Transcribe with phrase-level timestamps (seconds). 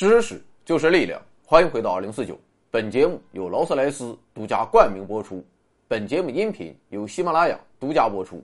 [0.00, 2.34] 知识就是力量，欢迎回到二零四九。
[2.70, 5.44] 本节目由劳斯莱斯独家冠名播出，
[5.86, 8.42] 本节目音频由喜马拉雅独家播出。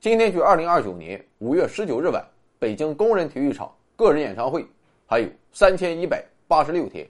[0.00, 2.26] 今天距二零二九年五月十九日晚
[2.58, 4.66] 北京工人体育场个人演唱会
[5.06, 7.06] 还有三千一百八十六天，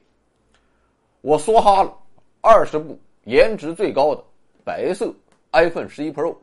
[1.21, 1.97] 我梭哈了
[2.41, 4.25] 二十部颜值最高的
[4.65, 5.15] 白色
[5.53, 6.37] iPhone 十一 Pro，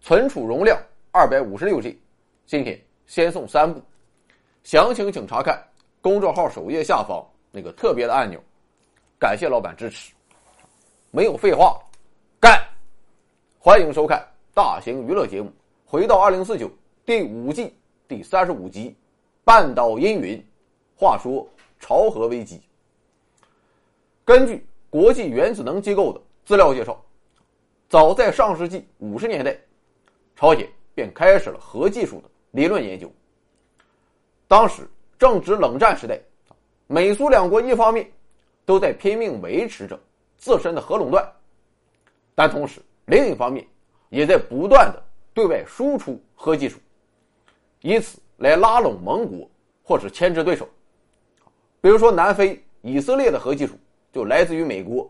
[0.00, 2.00] 存储容量二百五十六 G。
[2.46, 3.82] 今天先送三部，
[4.62, 5.60] 详情请查看
[6.02, 8.42] 公众号首页下方那个特别的按钮。
[9.20, 10.12] 感谢老板支持，
[11.12, 11.80] 没有废话，
[12.40, 12.60] 干！
[13.60, 15.48] 欢迎收看大型娱乐节目
[15.86, 16.66] 《回到二零四九》
[17.06, 17.72] 第五季
[18.08, 18.90] 第三十五集
[19.44, 20.36] 《半岛阴云》。
[20.96, 22.60] 话说朝核危机，
[24.24, 27.00] 根据国际原子能机构的资料介绍，
[27.88, 29.56] 早在上世纪五十年代，
[30.34, 33.08] 朝鲜便开始了核技术的理论研究。
[34.48, 34.88] 当时
[35.22, 36.20] 正值冷战时代，
[36.88, 38.10] 美苏两国一方面
[38.64, 39.96] 都在拼命维持着
[40.36, 41.24] 自身的核垄断，
[42.34, 43.64] 但同时另一方面
[44.08, 45.00] 也在不断的
[45.32, 46.76] 对外输出核技术，
[47.82, 49.48] 以此来拉拢盟国
[49.84, 50.68] 或是牵制对手。
[51.80, 53.78] 比如说，南非、以色列的核技术
[54.12, 55.08] 就来自于美国，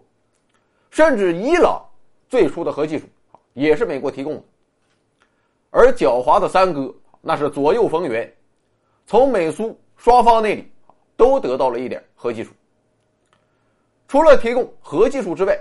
[0.90, 1.82] 甚至伊朗
[2.28, 3.06] 最初的核技术
[3.54, 4.42] 也是美国提供的。
[5.70, 8.30] 而狡猾的三哥那是左右逢源，
[9.06, 10.68] 从美苏双方那里
[11.16, 12.50] 都得到了一点核技术。
[14.08, 15.56] 除了提供核技术之外，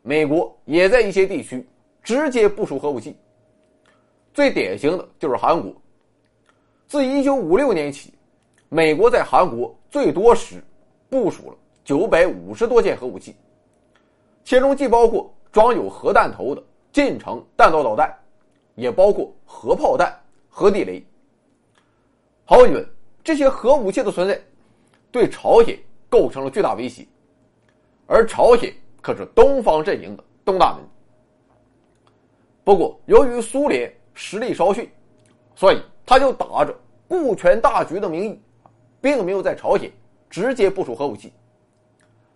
[0.00, 1.62] 美国也在一些地区
[2.02, 3.14] 直接部署核武器。
[4.32, 5.70] 最典型的就是韩国，
[6.86, 8.14] 自一九五六年起，
[8.70, 10.64] 美国在韩国最多时
[11.10, 13.36] 部署了九百五十多件核武器，
[14.44, 18.10] 其中既包括装有核弹头的近程弹道导弹。
[18.76, 20.18] 也包括核炮弹、
[20.48, 21.04] 核地雷。
[22.46, 22.88] 毫无疑问，
[23.24, 24.38] 这些核武器的存在，
[25.10, 25.78] 对朝鲜
[26.10, 27.06] 构成了巨大威胁，
[28.06, 28.70] 而朝鲜
[29.00, 30.84] 可是东方阵营的东大门。
[32.62, 34.90] 不过，由于苏联实力稍逊，
[35.54, 38.40] 所以他就打着顾全大局的名义，
[39.00, 39.90] 并没有在朝鲜
[40.28, 41.32] 直接部署核武器。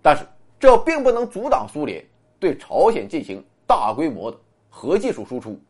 [0.00, 0.25] 但是，
[0.59, 2.03] 这并不能阻挡苏联
[2.38, 4.38] 对朝鲜进行大规模的
[4.70, 5.60] 核技术输出。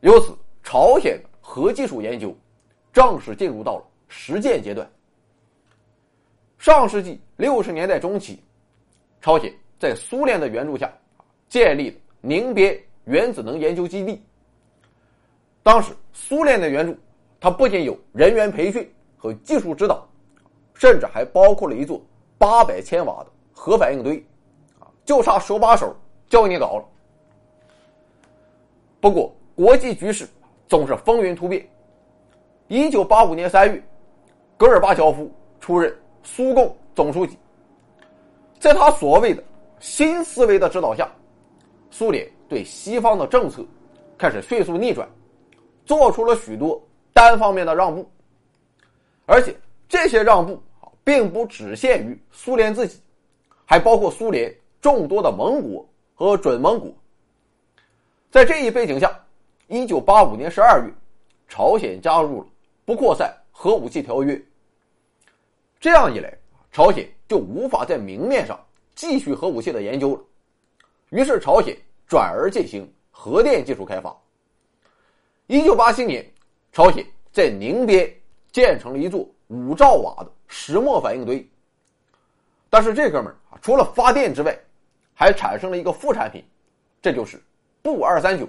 [0.00, 2.34] 由此，朝鲜核技术研究
[2.92, 4.88] 正式进入到了实践阶段。
[6.58, 8.42] 上世纪六十年代中期，
[9.20, 10.92] 朝鲜在苏联的援助下
[11.48, 14.20] 建立了宁边原子能研究基地。
[15.62, 16.96] 当时，苏联的援助，
[17.38, 20.08] 它不仅有人员培训和技术指导，
[20.74, 22.02] 甚至还包括了一座
[22.38, 24.16] 八百千瓦的核反应堆，
[24.80, 25.94] 啊，就差手把手
[26.28, 26.84] 教你搞了。
[29.00, 30.28] 不过，国际局势
[30.66, 31.68] 总是风云突变。
[32.66, 33.82] 一九八五年三月，
[34.58, 35.30] 戈尔巴乔夫
[35.60, 37.38] 出任苏共总书记，
[38.58, 39.40] 在他所谓的
[39.78, 41.08] 新思维的指导下，
[41.92, 43.64] 苏联对西方的政策
[44.18, 45.08] 开始迅速逆转，
[45.86, 46.82] 做出了许多
[47.12, 48.04] 单方面的让步，
[49.26, 49.54] 而且
[49.88, 50.60] 这些让步
[51.04, 53.00] 并不只限于苏联自己，
[53.64, 56.92] 还包括苏联众多的盟国和准盟国。
[58.28, 59.16] 在这一背景下。
[59.70, 60.90] 一九八五年十二月，
[61.46, 62.46] 朝鲜加入了
[62.86, 64.42] 不扩散核武器条约。
[65.80, 66.36] 这样一来，
[66.72, 68.58] 朝鲜就无法在明面上
[68.94, 70.22] 继续核武器的研究了。
[71.10, 74.16] 于是，朝鲜转而进行核电技术开发。
[75.46, 76.28] 一九八七年，
[76.72, 78.12] 朝鲜在宁边
[78.50, 81.48] 建成了一座五兆瓦的石墨反应堆。
[82.68, 84.58] 但是，这哥们儿啊，除了发电之外，
[85.14, 86.44] 还产生了一个副产品，
[87.00, 87.40] 这就是
[87.82, 88.46] 钚二三九。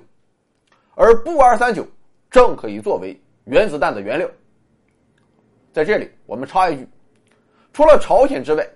[0.95, 1.87] 而钚二三九
[2.29, 4.29] 正可以作为原子弹的原料。
[5.71, 6.85] 在这里，我们插一句：
[7.79, 8.69] 除了朝鲜之外，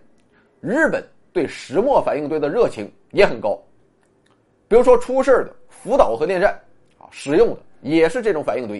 [0.61, 3.61] 日本对石墨反应堆的热情也很高。
[4.65, 6.57] 比如说出事的福岛核电站
[6.97, 8.77] 啊，使用的也是这种反应堆。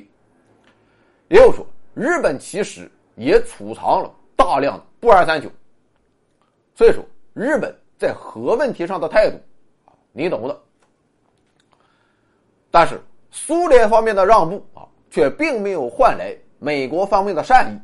[1.27, 5.51] 也有说，日本其实也储藏了大量的钚二三九。
[6.73, 7.03] 所以说，
[7.33, 9.35] 日本在核问题上的态度
[9.83, 10.57] 啊，你懂的。
[12.71, 12.97] 但是。
[13.29, 17.77] 苏联方面的让步啊，却并没有换来美国方面的善意。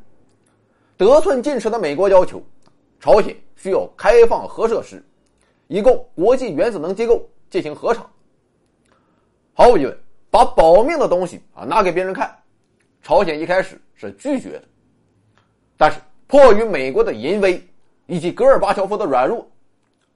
[1.00, 2.44] 得寸进尺的美国要求，
[3.00, 5.01] 朝鲜需要开放核设施，
[5.68, 8.06] 以供国际原子能机构进行核查。
[9.54, 9.98] 毫无疑问，
[10.30, 12.38] 把保命的东西啊拿给别人看，
[13.01, 14.63] 朝鲜一开始是拒绝的。
[15.78, 17.66] 但是迫于美国的淫威
[18.06, 19.50] 以及戈尔巴乔夫的软弱，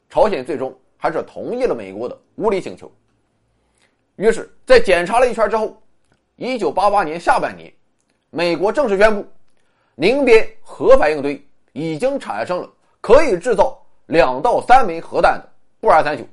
[0.09, 2.91] 朝鲜最终还是同意了美国的无理请求。
[4.17, 5.81] 于是，在检查了一圈之后，
[6.35, 7.73] 一九八八年下半年，
[8.31, 9.25] 美国正式宣布，
[9.95, 11.41] 宁边核反应堆
[11.71, 12.69] 已经产生了
[12.99, 15.49] 可以制造两到三枚核弹的
[15.81, 16.23] 钚二三九。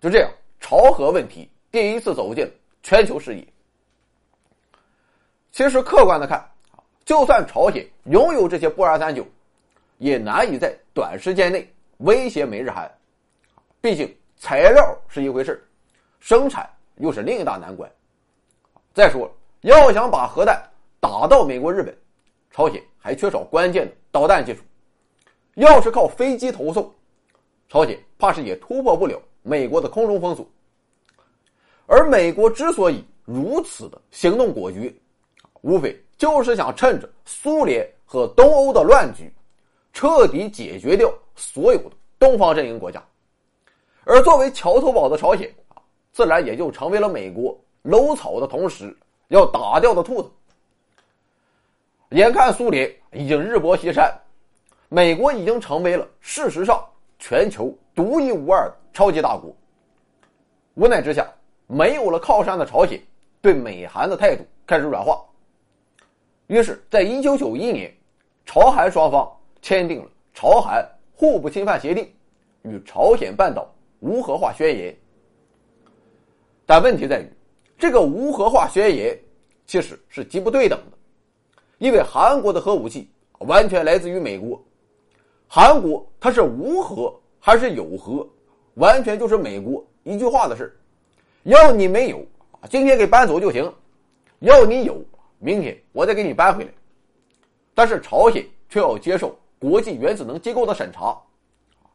[0.00, 0.30] 就这样，
[0.60, 2.50] 朝核问题第一次走进
[2.82, 3.46] 全球视野。
[5.50, 6.44] 其实，客观的看，
[7.04, 9.26] 就算朝鲜拥有这些钚二三九，
[9.98, 12.90] 也难以在短时间内威胁美日韩。
[13.80, 15.66] 毕竟，材料是一回事
[16.18, 17.90] 生产又是另一大难关。
[18.92, 20.62] 再说了，要想把核弹
[21.00, 21.96] 打到美国、日本，
[22.54, 24.60] 朝鲜还缺少关键的导弹技术。
[25.56, 26.88] 要是靠飞机投送，
[27.68, 29.20] 朝鲜怕是也突破不了。
[29.42, 30.46] 美国的空中封锁，
[31.86, 34.94] 而美国之所以如此的行动果决，
[35.62, 39.28] 无非就是想趁着苏联和东欧的乱局，
[39.92, 41.90] 彻底解决掉所有的
[42.20, 43.04] 东方阵营国家，
[44.04, 48.96] 而作为桥头堡的朝鲜啊，自然也就成为了美国搂草的同时
[49.26, 50.30] 要打掉的兔子。
[52.14, 54.12] 眼看苏联已经日薄西山，
[54.88, 56.80] 美国已经成为了事实上
[57.18, 58.76] 全球独一无二的。
[58.94, 59.52] 超级大国，
[60.74, 61.28] 无奈之下，
[61.66, 63.02] 没有了靠山的朝鲜，
[63.42, 65.20] 对美韩的态度开始软化。
[66.46, 67.92] 于是，在一九九一年，
[68.46, 69.28] 朝韩双方
[69.60, 72.04] 签订了《朝韩互不侵犯协定》
[72.62, 73.68] 与《朝鲜半岛
[73.98, 74.92] 无核化宣言》。
[76.64, 77.28] 但问题在于，
[77.76, 79.18] 这个无核化宣言
[79.66, 80.93] 其实是极不对等的，
[81.78, 84.62] 因为韩国的核武器完全来自于美国，
[85.48, 88.26] 韩国它是无核还是有核？
[88.74, 90.76] 完全就是美国一句话的事
[91.44, 92.24] 要你没有，
[92.68, 93.72] 今天给搬走就行；
[94.40, 95.00] 要你有，
[95.38, 96.70] 明天我再给你搬回来。
[97.74, 101.16] 但是朝鲜却要接受国际原子能机构的审查，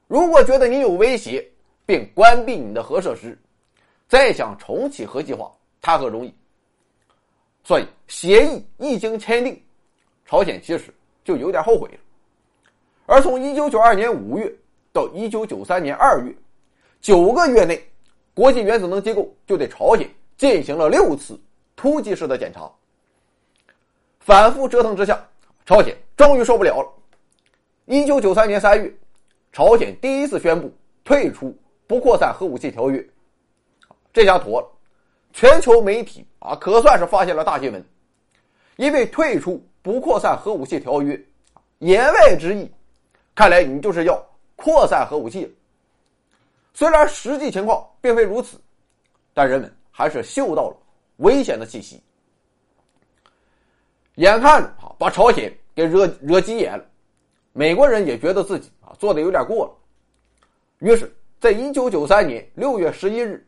[0.07, 1.45] 如果觉得你有威胁，
[1.85, 3.37] 并关闭你的核设施，
[4.07, 5.51] 再想重启核计划
[5.81, 6.33] 谈何容易？
[7.63, 9.61] 所以协议一经签订，
[10.29, 10.93] 朝鲜其实
[11.23, 11.97] 就有点后悔了。
[13.07, 14.53] 而从一九九二年五月
[14.93, 16.31] 到一九九三年二月。
[17.01, 17.83] 九个月内，
[18.35, 21.39] 国际原子能机构就对朝鲜进行了六次
[21.75, 22.71] 突击式的检查。
[24.19, 25.19] 反复折腾之下，
[25.65, 26.93] 朝鲜终于受不了了。
[27.85, 28.93] 一九九三年三月，
[29.51, 30.71] 朝鲜第一次宣布
[31.03, 33.03] 退出不扩散核武器条约。
[34.13, 34.67] 这下妥了，
[35.33, 37.83] 全球媒体啊可算是发现了大新闻。
[38.75, 41.19] 因为退出不扩散核武器条约，
[41.79, 42.69] 言外之意，
[43.33, 44.23] 看来你就是要
[44.55, 45.55] 扩散核武器。
[46.73, 48.57] 虽然实际情况并非如此，
[49.33, 50.77] 但人们还是嗅到了
[51.17, 52.01] 危险的气息。
[54.15, 56.85] 眼看着啊，把朝鲜给惹惹急眼了，
[57.53, 59.71] 美国人也觉得自己啊做的有点过了。
[60.79, 63.45] 于是，在一九九三年六月十一日，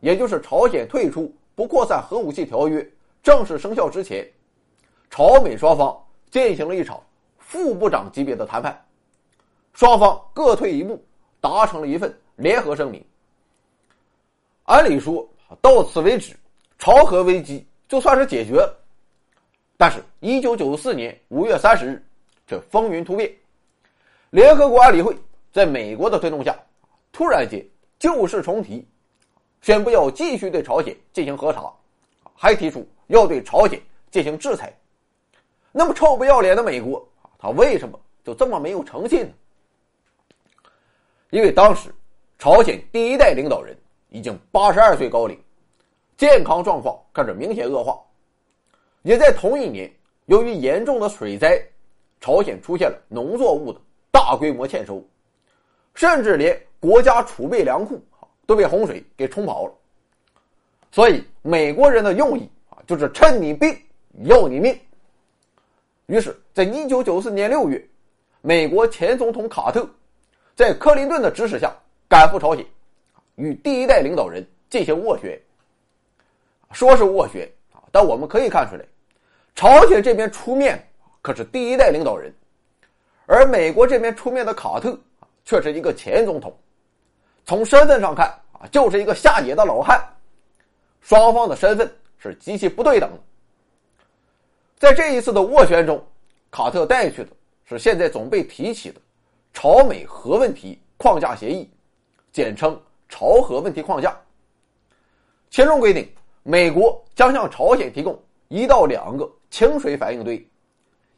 [0.00, 2.86] 也就是朝鲜退出不扩散核武器条约
[3.22, 4.26] 正式生效之前，
[5.16, 5.98] 朝美双方
[6.30, 7.02] 进行了一场
[7.38, 8.86] 副部长级别的谈判，
[9.72, 11.02] 双方各退一步，
[11.40, 12.14] 达成了一份。
[12.34, 13.02] 联合声明。
[14.64, 15.26] 按理说，
[15.62, 16.36] 到此为止，
[16.78, 18.62] 朝核危机就算是解决。
[19.78, 22.06] 但是，一九九四年五月三十日，
[22.46, 23.34] 这风云突变，
[24.28, 25.16] 联合国安理会
[25.50, 26.54] 在美国的推动下，
[27.10, 27.66] 突然间
[27.98, 28.86] 旧事重提，
[29.62, 31.72] 宣布要继续对朝鲜进行核查，
[32.34, 33.80] 还提出要对朝鲜
[34.10, 34.70] 进行制裁。
[35.78, 37.06] 那么，臭不要脸的美国，
[37.38, 39.32] 他为什么就这么没有诚信呢？
[41.30, 41.92] 因为当时。
[42.38, 43.74] 朝鲜第一代领导人
[44.10, 45.42] 已经八十二岁高龄，
[46.18, 47.98] 健康状况开始明显恶化。
[49.00, 49.90] 也在同一年，
[50.26, 51.58] 由于严重的水灾，
[52.20, 53.80] 朝鲜出现了农作物的
[54.12, 55.02] 大规模欠收，
[55.94, 57.98] 甚至连国家储备粮库
[58.44, 59.72] 都被洪水给冲跑了。
[60.92, 63.74] 所以，美国人的用意啊，就是趁你病
[64.24, 64.78] 要你命。
[66.06, 67.84] 于是，在一九九四年六月，
[68.40, 69.88] 美国前总统卡特
[70.54, 71.74] 在克林顿的指使下。
[72.08, 72.64] 赶赴朝鲜，
[73.34, 75.36] 与第一代领导人进行斡旋。
[76.70, 78.84] 说是斡旋啊，但我们可以看出来，
[79.56, 80.80] 朝鲜这边出面
[81.20, 82.32] 可是第一代领导人，
[83.26, 84.96] 而美国这边出面的卡特
[85.44, 86.56] 却是一个前总统。
[87.44, 90.00] 从身份上看啊，就是一个下野的老汉。
[91.00, 93.18] 双方的身份是极其不对等的。
[94.78, 96.04] 在这一次的斡旋中，
[96.50, 97.30] 卡特带去的
[97.64, 99.00] 是现在总被提起的
[99.54, 101.68] 朝美核问题框架协议。
[102.30, 102.78] 简称
[103.08, 104.14] 朝核问题框架。
[105.48, 106.06] 其中规定，
[106.42, 110.46] 美国将向朝鲜提供一到两个清水反应堆，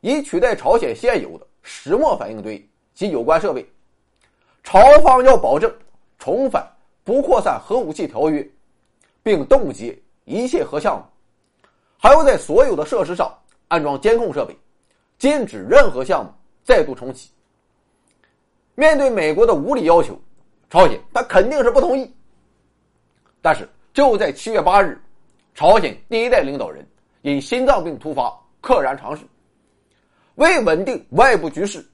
[0.02, 3.68] 以取代朝鲜现有的石墨反应堆及有关设备。
[4.62, 5.74] 朝方要保证
[6.16, 6.64] 重返
[7.02, 8.48] 不扩散核武器条约，
[9.20, 11.04] 并冻结一切核项目，
[11.96, 13.36] 还要在所有的设施上
[13.68, 14.56] 安装监控设备，
[15.18, 16.32] 禁止任何项目
[16.64, 17.30] 再度重启。
[18.74, 20.18] 面对美国的无理要求，
[20.70, 22.12] 朝鲜他肯定是不同意。
[23.40, 25.00] 但是就在七月八日，
[25.54, 26.86] 朝鲜第一代领导人
[27.22, 28.32] 因心脏病突发
[28.62, 29.24] 溘然长逝。
[30.36, 31.84] 为稳定外部局势，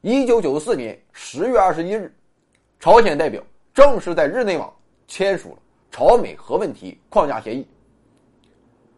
[0.00, 2.14] 一九九四年十月二十一日，
[2.80, 3.42] 朝鲜代表
[3.72, 4.72] 正式在日内瓦
[5.06, 5.58] 签署了
[5.90, 7.66] 朝美核问题框架协议。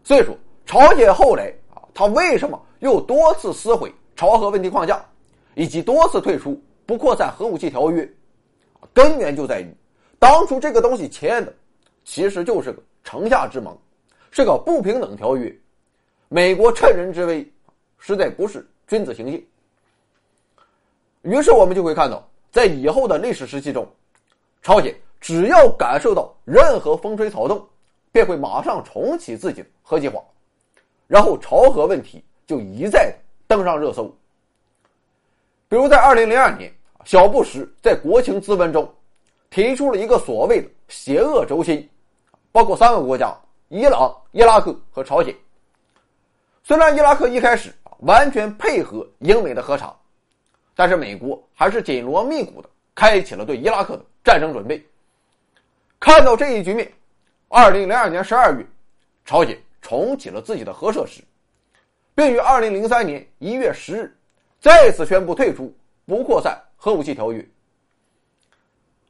[0.04, 1.52] 所以说，朝鲜后来，
[1.96, 5.02] 他为什么又多次撕毁朝核问题框架，
[5.54, 8.06] 以及多次退出不扩散核武器条约？
[8.92, 9.74] 根源就在于，
[10.18, 11.54] 当初这个东西签的，
[12.04, 13.74] 其实就是个城下之盟，
[14.30, 15.50] 是个不平等条约。
[16.28, 17.50] 美国趁人之危，
[17.98, 18.68] 实在不是。
[18.86, 19.44] 君子行径。
[21.22, 23.88] 于是我们就会看到，在以后的历史时期中，
[24.60, 27.66] 朝鲜只要感受到任何风吹草动，
[28.12, 30.22] 便会马上重启自己的核计划，
[31.06, 33.14] 然后朝核问题就一再
[33.46, 34.04] 登上热搜。
[35.68, 36.72] 比如在二零零二年，
[37.04, 38.92] 小布什在国情咨文中
[39.50, 41.88] 提出了一个所谓的“邪恶轴心”，
[42.52, 43.36] 包括三个国家：
[43.68, 45.34] 伊朗、伊拉克和朝鲜。
[46.62, 47.72] 虽然伊拉克一开始。
[48.00, 49.96] 完全配合英美的核查，
[50.74, 54.86] 但是美国还是紧锣密鼓的开启了对伊拉克的战争准备。
[55.98, 56.92] 看到这一局面，
[57.48, 58.66] 二零零二年十二月，
[59.24, 61.22] 朝鲜重启了自己的核设施，
[62.12, 64.18] 并于二零零三年一月十日
[64.58, 65.72] 再次宣布退出
[66.04, 67.48] 不扩散核武器条约。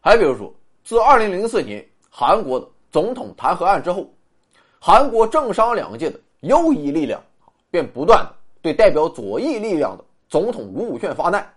[0.03, 0.55] 还比如说，
[0.85, 4.13] 自二零零四年韩国的总统弹劾案之后，
[4.79, 7.25] 韩国政商两界的右翼力量
[7.71, 8.37] 便不断的。
[8.61, 11.55] 对代表左翼力量的总统卢武铉发难，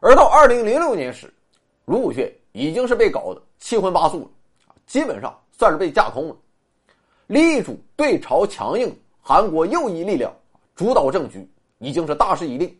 [0.00, 1.32] 而到二零零六年时，
[1.84, 4.30] 卢武铉已经是被搞得七荤八素了，
[4.86, 6.36] 基本上算是被架空了。
[7.26, 10.32] 力主对朝强硬韩国右翼力量
[10.74, 12.76] 主导政局已经是大势已定。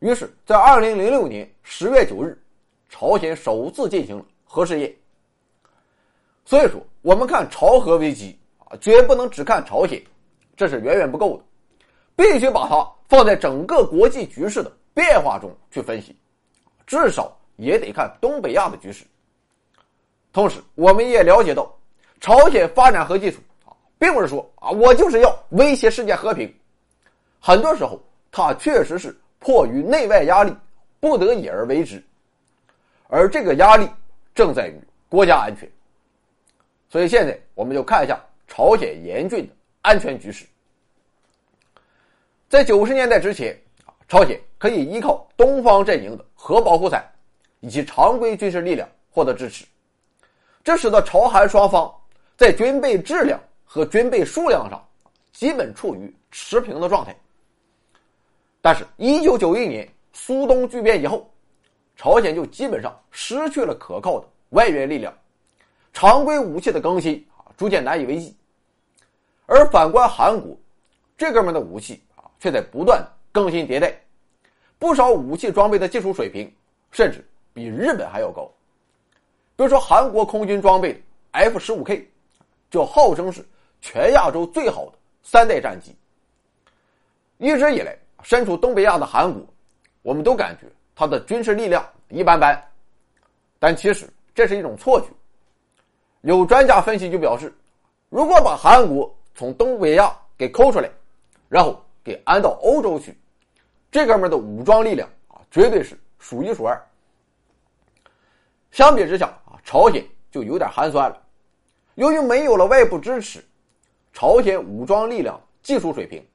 [0.00, 2.38] 于是，在二零零六年十月九日，
[2.88, 4.94] 朝鲜首次进行了核试验。
[6.44, 10.02] 所以说，我们看朝核危机啊，绝不能只看朝鲜，
[10.56, 11.44] 这是远远不够的。
[12.16, 16.14] 必须把它放在整个国际局势的变化中去分析，
[16.86, 19.06] 至少也得看东北亚的局势。
[20.32, 21.74] 同时，我们也了解到，
[22.20, 26.54] 朝鲜发展核技术啊，并不是说啊，我就是要威胁世界和平。
[27.40, 27.98] 很多时候，
[28.30, 30.54] 它确实是迫于内外压力，
[31.00, 32.02] 不得已而为之。
[33.08, 33.88] 而这个压力
[34.34, 35.68] 正在于国家安全。
[36.90, 40.44] 所以，现在我们就看一下朝鲜严峻的安全局势。
[42.48, 47.02] 在九十年代之前啊，朝鲜可以依靠东方阵营的核保护伞
[47.60, 49.64] 以及常规军事力量获得支持，
[50.62, 51.92] 这使得朝韩双方
[52.40, 54.82] 在军备质量和军备数量上
[55.30, 57.14] 基本处于持平的状态。
[58.62, 61.30] 但是，一九九一年苏东剧变以后，
[61.96, 65.12] 朝鲜就基本上失去了可靠的外援力量，
[65.92, 68.34] 常规武器的更新啊逐渐难以为继。
[69.44, 70.56] 而反观韩国，
[71.18, 72.24] 这哥们的武器啊。
[72.38, 73.94] 却在不断更新迭代，
[74.78, 76.50] 不少武器装备的技术水平
[76.90, 78.50] 甚至比日本还要高。
[79.56, 81.00] 比如说，韩国空军装备的
[81.32, 82.10] F 十五 K，
[82.70, 83.44] 就号称是
[83.80, 85.94] 全亚洲最好的三代战机。
[87.38, 89.42] 一直以来，身处东北亚的韩国，
[90.02, 92.62] 我们都感觉它的军事力量一般般，
[93.58, 95.08] 但其实这是一种错觉。
[96.22, 97.52] 有专家分析就表示，
[98.08, 100.90] 如果把韩国从东北亚给抠出来，
[101.48, 101.84] 然后。
[102.02, 103.14] 给安到欧洲去，
[103.90, 106.82] 这哥们的武装力量啊，绝对是数一数二。
[108.70, 111.22] 相比之下啊，朝鲜就有点寒酸了。
[112.00, 113.44] 由于没有了外部支持，
[114.14, 116.26] 朝鲜武装力量技术水平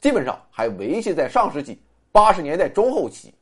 [0.00, 1.80] 基本上还维系在上世纪
[2.10, 3.32] 八十年代中后期，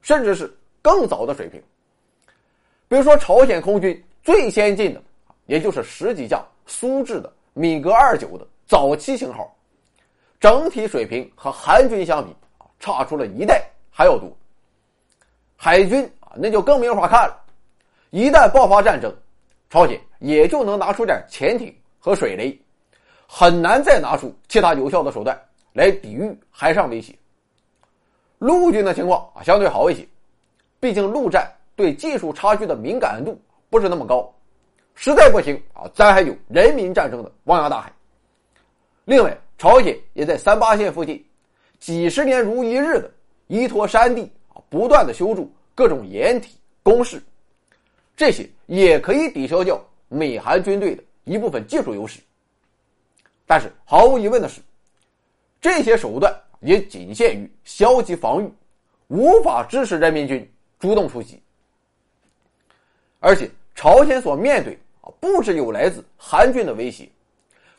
[0.00, 0.52] 甚至是
[0.82, 1.62] 更早的水平。
[2.88, 5.00] 比如说，朝鲜空军最先进的，
[5.46, 9.56] 也就是十几架苏制的米格二九的早期型号。
[10.40, 12.34] 整体水平和韩军相比，
[12.80, 14.28] 差出了一代还要多。
[15.54, 17.40] 海军啊，那就更没法看了。
[18.10, 19.14] 一旦爆发战争，
[19.70, 22.58] 朝鲜也就能拿出点潜艇和水雷，
[23.26, 25.38] 很难再拿出其他有效的手段
[25.72, 27.14] 来抵御海上威胁。
[28.38, 30.06] 陆军的情况啊，相对好一些，
[30.80, 33.38] 毕竟陆战对技术差距的敏感度
[33.68, 34.32] 不是那么高。
[34.94, 37.92] 实在不行啊，咱还有人民战争的汪洋大海。
[39.04, 39.36] 另外。
[39.58, 41.24] 朝鲜也在三八线附近，
[41.78, 43.08] 几十年如一日的
[43.46, 47.22] 依托山地啊，不断的修筑各种掩体工事，
[48.16, 49.80] 这些也可以抵消掉
[50.12, 52.20] 美韩军队的一部分技术优势。
[53.46, 54.60] 但是毫无疑问的是，
[55.60, 58.52] 这些手段也仅限于消极防御
[59.08, 61.40] 无法支持人民军主动出击。
[63.20, 67.08] 而且，朝鲜所面对啊，不只有来自韩军的威胁，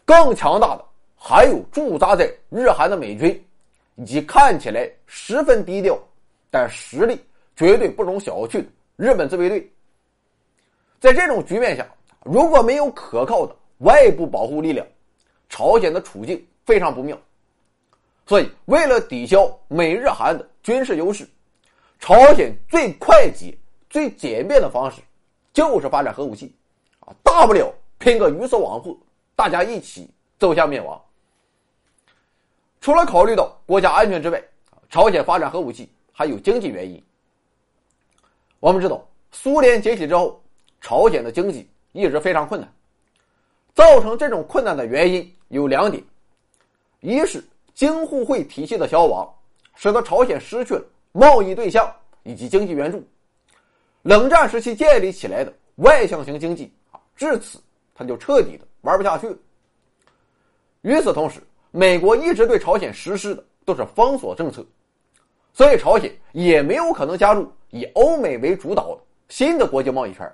[0.06, 0.86] 更强大的
[1.16, 3.46] 还有驻扎在日韩的美军，
[3.96, 6.00] 以及看起来十分低调，
[6.50, 7.20] 但实力
[7.56, 9.70] 绝对不容小觑的日本自卫队。
[11.00, 11.86] 在这种局面下，
[12.24, 14.86] 如果没有可靠的外部保护力量，
[15.50, 17.18] 朝鲜的处境非常不妙。
[18.26, 21.28] 所以，为了抵消美日韩的军事优势，
[22.00, 23.56] 朝鲜最快捷、
[23.90, 25.02] 最简便的方式。
[25.52, 26.52] 就是发展核武器，
[27.02, 28.98] 啊，大不了拼个鱼死网破，
[29.36, 31.00] 大家一起走向灭亡。
[32.82, 34.44] 除了考虑到国家安全之外，
[34.90, 37.00] 朝鲜发展核武器还有经济原因。
[38.60, 40.42] 我们知道，苏联解体之后，
[40.82, 42.70] 朝鲜的经济一直非常困难。
[43.74, 46.04] 造成这种困难的原因有两点：
[47.00, 49.28] 一是京沪会体系的消亡，
[49.74, 53.04] 使得朝鲜失去了贸易对象以及经济援助。
[54.04, 57.60] 冷战时期建立起来的外向型经济啊，至此
[57.96, 59.36] 他就彻底的玩不下去了。
[60.82, 64.64] 与此同时，美国一直对朝鲜实施的都是封锁政策，
[65.54, 70.32] 所以朝鲜也没有可能加入以欧美为主导的新的国际贸易圈。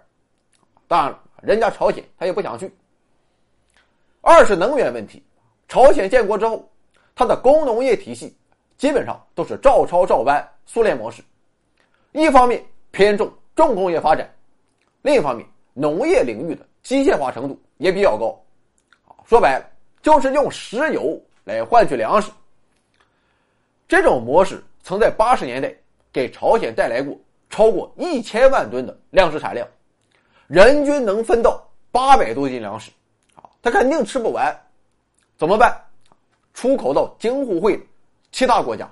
[0.87, 2.71] 当然了，人家朝鲜他也不想去。
[4.21, 5.23] 二是能源问题，
[5.67, 6.69] 朝鲜建国之后，
[7.15, 8.35] 它的工农业体系
[8.77, 11.23] 基本上都是照抄照搬苏联模式，
[12.11, 13.31] 一方面偏重。
[13.55, 14.33] 重工业发展，
[15.01, 18.41] 另一方面，农业领域的机械化程度也比较高，
[19.25, 19.65] 说白了
[20.01, 22.31] 就是用石油来换取粮食。
[23.85, 25.75] 这种模式曾在八十年代
[26.13, 27.13] 给朝鲜带来过
[27.49, 29.67] 超过一千万吨的粮食产量，
[30.49, 32.89] 人均能分到八百多斤粮食，
[33.35, 34.59] 啊，他肯定吃不完，
[35.37, 35.79] 怎么办？
[36.55, 37.79] 出口到京沪会
[38.31, 38.89] 其他国家，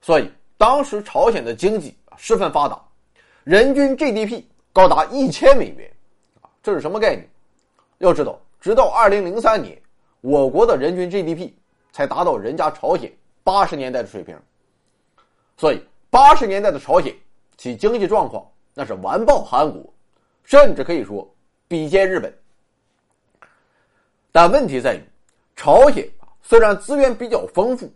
[0.00, 2.80] 所以当时朝鲜的经济十分发达。
[3.44, 5.92] 人均 GDP 高达一千美元，
[6.40, 7.28] 啊，这是什么概念？
[7.98, 9.78] 要知道，直到二零零三年，
[10.22, 11.50] 我国的人均 GDP
[11.92, 13.12] 才达到人家朝鲜
[13.44, 14.34] 八十年代的水平。
[15.58, 17.14] 所以，八十年代的朝鲜
[17.58, 19.91] 其经济状况那是完爆韩国，
[20.44, 21.28] 甚至可以说
[21.68, 22.32] 比肩日本。
[24.30, 25.02] 但问题在于，
[25.56, 26.08] 朝鲜
[26.40, 27.92] 虽然资源比较丰富，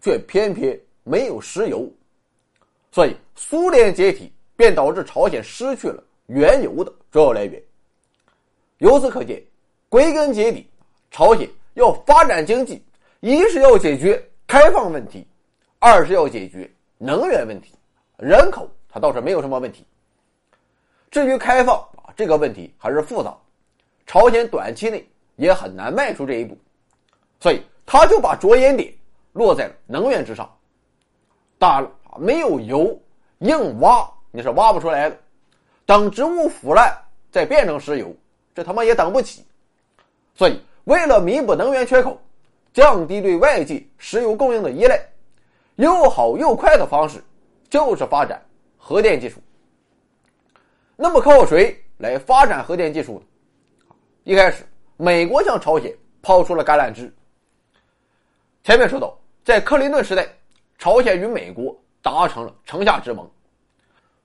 [0.00, 1.88] 却偏偏没有石油，
[2.90, 4.32] 所以苏联解体。
[4.58, 7.62] 便导致朝鲜失去了原油的主要来源。
[8.78, 9.40] 由此可见，
[9.88, 10.68] 归根结底，
[11.12, 12.82] 朝鲜要发展经济，
[13.20, 15.24] 一是要解决开放问题，
[15.78, 17.72] 二是要解决能源问题。
[18.16, 19.86] 人口它倒是没有什么问题。
[21.10, 23.36] 至于开放啊这个问题还是复杂，
[24.06, 26.56] 朝鲜短期内也很难迈出这一步，
[27.40, 28.92] 所以他就把着眼点
[29.32, 30.50] 落在了能源之上。
[31.58, 32.98] 当然了，没有油，
[33.38, 34.08] 硬挖。
[34.30, 35.18] 你是挖不出来的，
[35.86, 36.94] 等植物腐烂
[37.32, 38.14] 再变成石油，
[38.54, 39.42] 这他妈也等不起。
[40.34, 42.20] 所以，为了弥补能源缺口，
[42.74, 45.00] 降低对外界石油供应的依赖，
[45.76, 47.24] 又好又快的方式
[47.70, 48.40] 就是发展
[48.76, 49.40] 核电技术。
[51.00, 53.94] 那么，靠谁来发展核电技术呢？
[54.24, 57.08] 一开始，美国向朝鲜抛出了橄榄枝。
[58.64, 60.26] 前面说到，在克林顿时代，
[60.76, 63.30] 朝鲜与美国达成了城下之盟。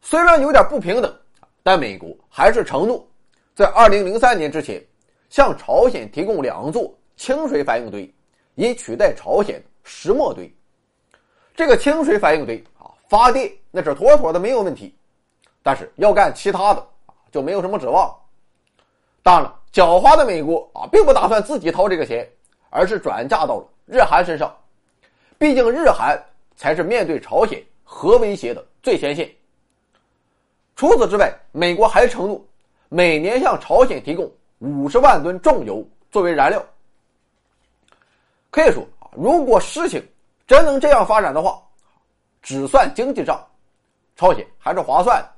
[0.01, 1.15] 虽然有点不平等，
[1.62, 3.07] 但美国还是承诺，
[3.53, 4.83] 在二零零三年之前，
[5.29, 8.12] 向朝鲜提供两座清水反应堆，
[8.55, 10.51] 以取代朝鲜石墨堆。
[11.55, 14.97] 这个清水反应堆啊，发电那是妥妥的没有问题，
[15.63, 18.13] 但是要干其他的啊，就没有什么指望。
[19.23, 22.30] 当然了，狡猾的美国啊，并不打算自己掏这个钱，
[22.69, 24.54] 而是转嫁到了日韩身上。
[25.38, 26.21] 毕竟日韩
[26.56, 29.34] 才是面对朝鲜核威胁的最前线。
[30.76, 32.45] 除此之外，美国还承诺
[32.89, 36.62] 每年向朝鲜提供五十万吨重油作为燃料。
[38.52, 40.06] 可以说啊，如果事情
[40.45, 41.62] 真能这样发展的话，
[42.41, 43.41] 只算经济账，
[44.17, 45.30] 朝鲜还是划算的。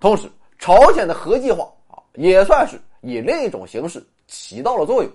[0.00, 5.12] 同时，朝鲜的核计划啊，也算是以另一种形式起到了作用。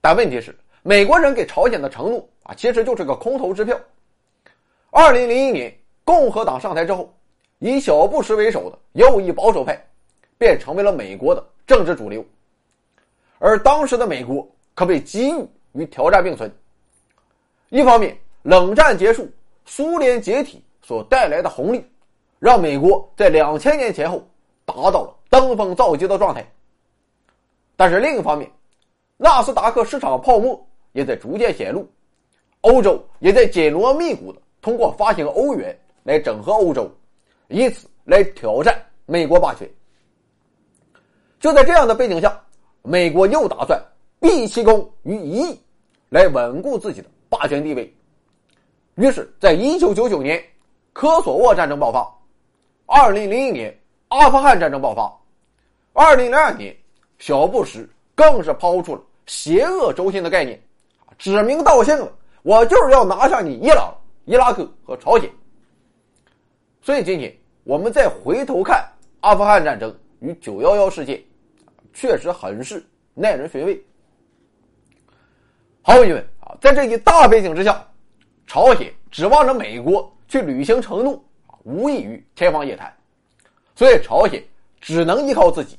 [0.00, 3.78] 但问题是，美国人给朝鲜的承诺啊，其实就是个空头支票。
[4.90, 7.12] 二零零一年，共和党上台之后。
[7.62, 9.78] 以小布什为首的右翼保守派，
[10.38, 12.24] 便成为了美国的政治主流。
[13.38, 16.50] 而当时的美国可被机遇与挑战并存。
[17.68, 19.30] 一方面，冷战结束、
[19.66, 21.84] 苏联解体所带来的红利，
[22.40, 24.20] 让美国在两千年前后
[24.64, 26.44] 达到了登峰造极的状态。
[27.76, 28.50] 但是另一方面，
[29.16, 30.60] 纳斯达克市场泡沫
[30.92, 31.86] 也在逐渐显露，
[32.62, 36.90] 欧洲也在紧锣密鼓的通过发行欧元来整合欧洲，
[37.48, 38.74] 以此来挑战
[39.06, 39.68] 美国霸权。
[41.38, 42.38] 就在这样的背景下，
[42.82, 43.80] 美国又打算
[44.18, 45.60] 毕其功于一役，
[46.08, 47.94] 来稳固自己的霸权地位。
[48.96, 50.42] 于是，在一九九九年，
[50.92, 52.02] 科索沃战争爆发；
[52.92, 53.72] 二零零一年，
[54.08, 55.08] 阿富汗战争爆发；
[55.92, 56.76] 二零零二年，
[57.20, 60.60] 小布什更是抛出了“邪恶轴心”的概念，
[61.16, 65.30] 指名道姓了，我就是要拿下你伊朗、伊拉克和朝鲜。
[66.82, 68.84] 所以，今天我们再回头看
[69.20, 71.22] 阿富汗战争与九幺幺事件。
[71.92, 73.80] 确实很是耐人寻味。
[75.82, 77.86] 毫无疑问啊，在这一大背景之下，
[78.48, 81.22] 朝鲜指望着美国去履行承诺，
[81.64, 82.94] 无异于天方夜谭。
[83.74, 84.42] 所以，朝鲜
[84.80, 85.78] 只能依靠自己。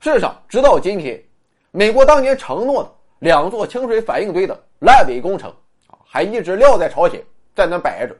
[0.00, 1.22] 事实上，直到今天，
[1.70, 5.50] 美国当年承诺的两座清水反应堆的烂尾工程
[5.88, 7.22] 啊，还一直撂在朝鲜
[7.54, 8.14] 在那摆着，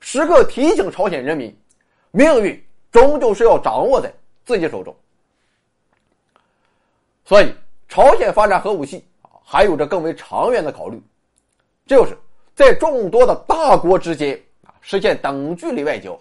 [0.00, 1.56] 时刻提醒朝鲜人民，
[2.10, 4.12] 命运终究是要掌握在
[4.44, 4.94] 自己手中。
[7.24, 7.54] 所以，
[7.88, 11.02] 朝鲜发展核武器啊，还有着更为长远的考虑，
[11.86, 12.16] 这就是
[12.54, 14.38] 在众多的大国之间，
[14.86, 16.18] 实现等距离外交。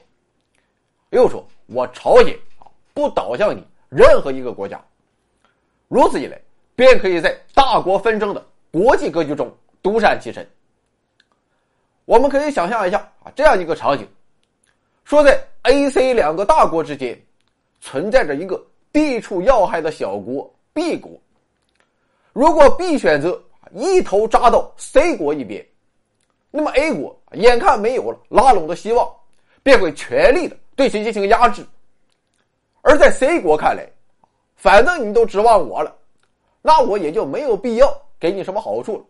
[1.10, 4.82] 又说，我朝鲜啊，不倒向你任何一个国家，
[5.89, 6.41] 如此一来，
[6.73, 10.49] 便可以在大国纷争的国际格局中独善其身。
[12.06, 14.08] 我们可以想象一下啊，这样一个场景：
[15.04, 17.21] 说在 A、C 两个大国之间，
[17.82, 20.49] 存在着一个地处要害的小国。
[20.73, 21.12] B 国，
[22.32, 23.39] 如果 B 选择
[23.73, 25.63] 一头扎到 C 国一边，
[26.55, 29.11] 那么 A 国眼看没有了拉拢的希望，
[29.63, 31.65] 便会全力的对其进行压制。
[32.83, 33.89] 而在 C 国看来，
[34.55, 35.91] 反正你都指望我了，
[36.61, 39.03] 那我也就没有必要给你什么好处了。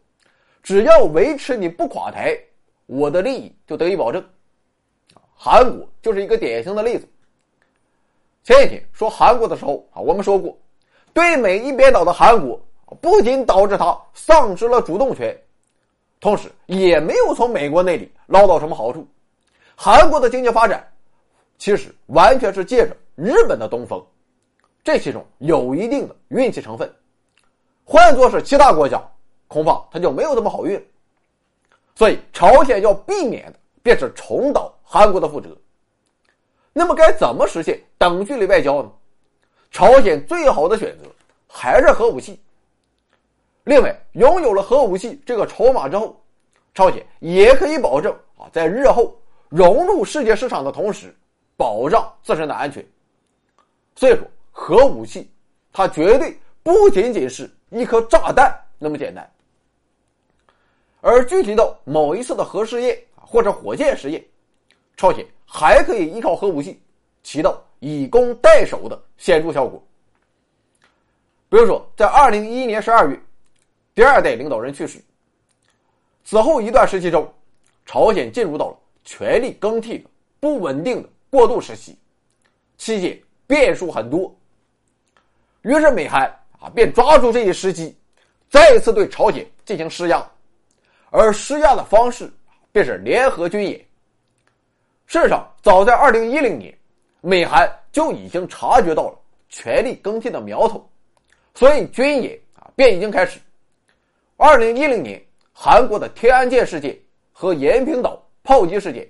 [0.62, 2.40] 只要维持你不垮台，
[2.86, 4.26] 我的利益就得以保证。
[5.36, 7.06] 韩国就是一个典型的例子。
[8.42, 10.58] 前几天说韩国的时候啊，我们说过。
[11.14, 12.58] 对美一边倒的韩国，
[13.02, 15.38] 不仅导致他丧失了主动权，
[16.24, 19.06] 同时也没有从美国那里捞到什么好处。
[19.76, 20.90] 韩国的经济发展，
[21.58, 24.02] 其实完全是借着日本的东风，
[24.86, 26.90] 这其中有一定的运气成分。
[27.84, 29.04] 换作是其他国家，
[29.50, 30.82] 恐怕他就没有这么好运。
[31.94, 35.50] 所以，朝鲜要避免的便是重蹈韩国的覆辙。
[36.72, 38.90] 那么，该怎么实现等距离外交呢？
[39.72, 41.10] 朝鲜最好的选择
[41.50, 42.42] 还是核武器。
[43.64, 46.22] 另外，拥有了核武器这个筹码之后，
[46.74, 49.16] 朝鲜也可以保证啊，在日后
[49.50, 51.16] 融入世界市场的同时，
[51.56, 52.86] 保障自身的安全。
[53.96, 55.30] 所以说，核武器
[55.72, 59.30] 它绝对不仅仅是一颗炸弹那么简单。
[61.02, 64.24] 而具体到某一次的核试验或者火箭实验，
[64.98, 66.82] 朝鲜还可以依靠核武器
[67.24, 67.62] 起到。
[67.86, 69.84] 以攻代守的显著效果。
[71.50, 73.22] 比如说，在二零一一年十二月，
[73.96, 75.00] 第二代领导人去世。
[76.24, 77.32] 此后一段时期中，
[77.86, 81.98] 朝鲜进入到了权力更替的不稳定的过渡时期，
[82.78, 84.34] 期间变数很多。
[85.62, 86.26] 于是美韩
[86.60, 87.96] 啊便抓住这一时机，
[88.50, 90.26] 再次对朝鲜进行施压，
[91.10, 92.32] 而施压的方式
[92.72, 93.80] 便是联合军演。
[95.06, 96.76] 事实上，早在二零一零年。
[97.26, 100.86] 美韩就已经察觉到了权力更替的苗头，
[101.56, 103.40] 所以军演啊便已经开始。
[104.46, 107.00] 二零一零年，韩国的天安舰事件
[107.32, 109.10] 和延坪岛炮击事件，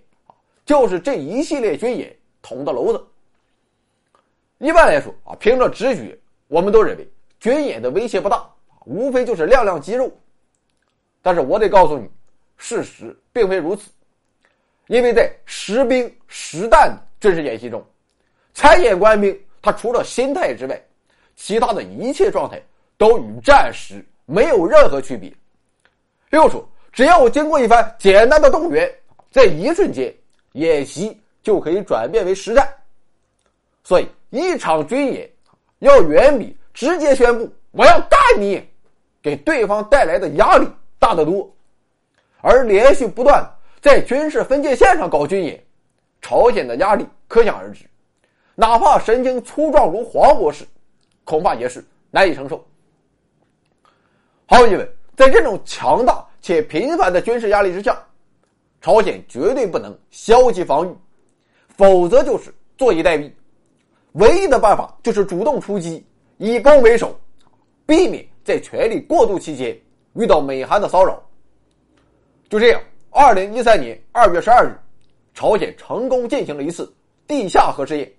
[0.63, 3.03] 就是这一系列军演捅的娄子。
[4.59, 6.15] 一般来说啊，凭着直觉，
[6.47, 8.47] 我们都认为军演的威胁不大，
[8.85, 10.11] 无非就是亮亮肌肉。
[11.19, 12.07] 但是我得告诉你，
[12.55, 13.89] 事实并非如此，
[14.85, 17.83] 因为在实兵实弹的军事演习中。
[18.53, 20.79] 参演官兵，他除了心态之外，
[21.35, 22.61] 其他的一切状态
[22.99, 25.31] 都与战时没有任何区别。
[26.31, 28.91] 又说，只要我经过一番简单的动员，
[29.31, 30.13] 在一瞬间，
[30.53, 32.67] 演习就可以转变为实战。
[33.83, 35.29] 所以，一场军演
[35.79, 38.65] 要远比直接宣布“我要干你”，
[39.21, 41.51] 给对方带来的压力大得多。
[42.41, 43.47] 而连续不断
[43.81, 45.63] 在军事分界线上搞军演，
[46.21, 47.86] 朝鲜的压力可想而知。
[48.55, 50.65] 哪怕神经粗壮如黄博士，
[51.23, 52.65] 恐怕也是难以承受。
[54.53, 54.87] 毫无疑问，
[55.17, 57.97] 在这种强大且频繁的军事压力之下，
[58.81, 60.95] 朝鲜绝对不能消极防御，
[61.69, 63.31] 否则就是坐以待毙。
[64.11, 66.05] 唯一的办法就是主动出击，
[66.37, 67.19] 以攻为守，
[67.87, 69.75] 避免在权力过渡期间
[70.13, 71.19] 遇到美韩的骚扰。
[72.47, 74.77] 就这样，二零一三年二月十二日，
[75.33, 76.93] 朝鲜成功进行了一次
[77.25, 78.13] 地下核试验，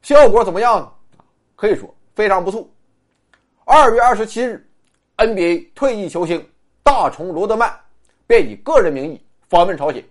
[0.00, 0.90] 效果怎么样呢？
[1.56, 2.66] 可以说非常不错。
[3.66, 4.66] 二月二十七日
[5.18, 6.44] ，NBA 退役球星
[6.82, 7.78] 大虫罗德曼
[8.26, 10.02] 便以个人名义访问朝鲜。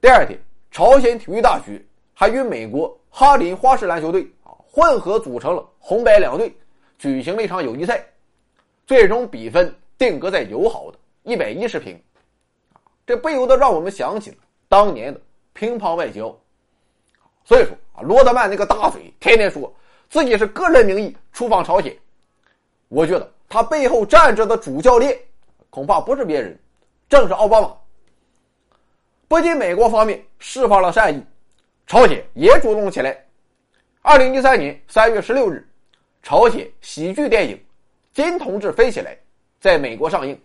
[0.00, 0.38] 第二天，
[0.70, 6.54] 朝鲜体育大学还与美国哈林花式篮球队啊混合组成了红白两队，
[6.98, 8.04] 举行了一场友谊赛，
[8.86, 10.98] 最终比分定格在友好的。
[11.22, 12.00] 一百一十平，
[13.06, 14.36] 这不由得让我们想起了
[14.68, 15.20] 当年的
[15.52, 16.36] 乒乓外交。
[17.44, 19.72] 所以说啊，罗德曼那个大嘴天天说
[20.10, 21.96] 自己是个人名义出访朝鲜，
[22.88, 25.14] 我觉得他背后站着的主教练
[25.68, 26.58] 恐怕不是别人，
[27.06, 27.76] 正是奥巴马。
[29.28, 31.22] 不仅美国方面释放了善意，
[31.86, 33.26] 朝鲜也主动起来。
[34.00, 35.68] 二零一三年三月十六日，
[36.22, 37.54] 朝鲜喜剧电影
[38.14, 39.12] 《金同志飞起来》
[39.60, 40.40] 在美国上映。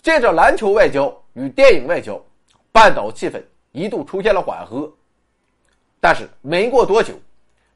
[0.00, 2.24] 借着篮球外交与电影外交，
[2.70, 4.88] 半岛气氛一度出现了缓和。
[5.98, 7.14] 但是没过多久，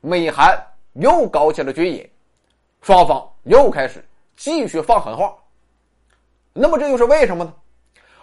[0.01, 0.57] 美韩
[0.93, 2.09] 又搞起了军演，
[2.81, 4.05] 双方又开始
[4.37, 5.37] 继续放狠话。
[6.53, 7.55] 那么这又是为什么呢？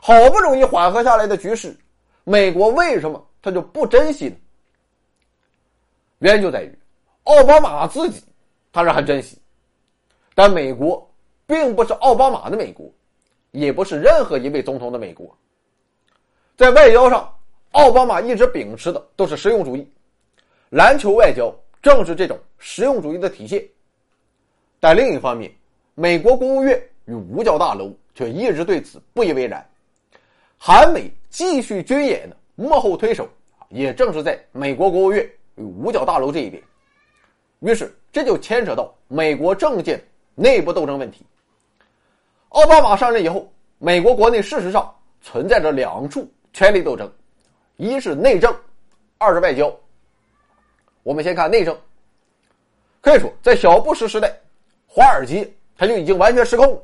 [0.01, 1.75] 好不容易缓和下来的局势，
[2.23, 4.35] 美国为什么他就不珍惜呢？
[6.19, 6.79] 原因就在于，
[7.23, 8.23] 奥巴马自己
[8.71, 9.39] 他是很珍惜，
[10.33, 11.09] 但美国
[11.45, 12.91] 并不是奥巴马的美国。
[13.51, 15.33] 也不是任何一位总统的美国，
[16.57, 17.33] 在外交上，
[17.71, 19.89] 奥巴马一直秉持的都是实用主义，
[20.71, 23.65] 篮球外交正是这种实用主义的体现。
[24.85, 25.51] 但另一方面，
[25.95, 29.67] 美国国务院与五角大楼却一直对此不以为然。
[30.59, 33.27] 韩美继续军演的幕后推手，
[33.69, 36.61] 也正是在美国国务院与五角大楼这一边。
[37.61, 39.99] 于是，这就牵扯到美国政界
[40.35, 41.25] 内部斗争问题。
[42.49, 47.11] 奥巴马上任以后，美国国内事实上存在着两处权力斗争，
[47.77, 48.55] 一是内政，
[49.17, 49.75] 二是外交。
[51.01, 51.75] 我们先看内政。
[53.01, 54.31] 可以说，在小布什时代，
[54.95, 55.45] 华尔街
[55.77, 56.81] 他就已经完全失控，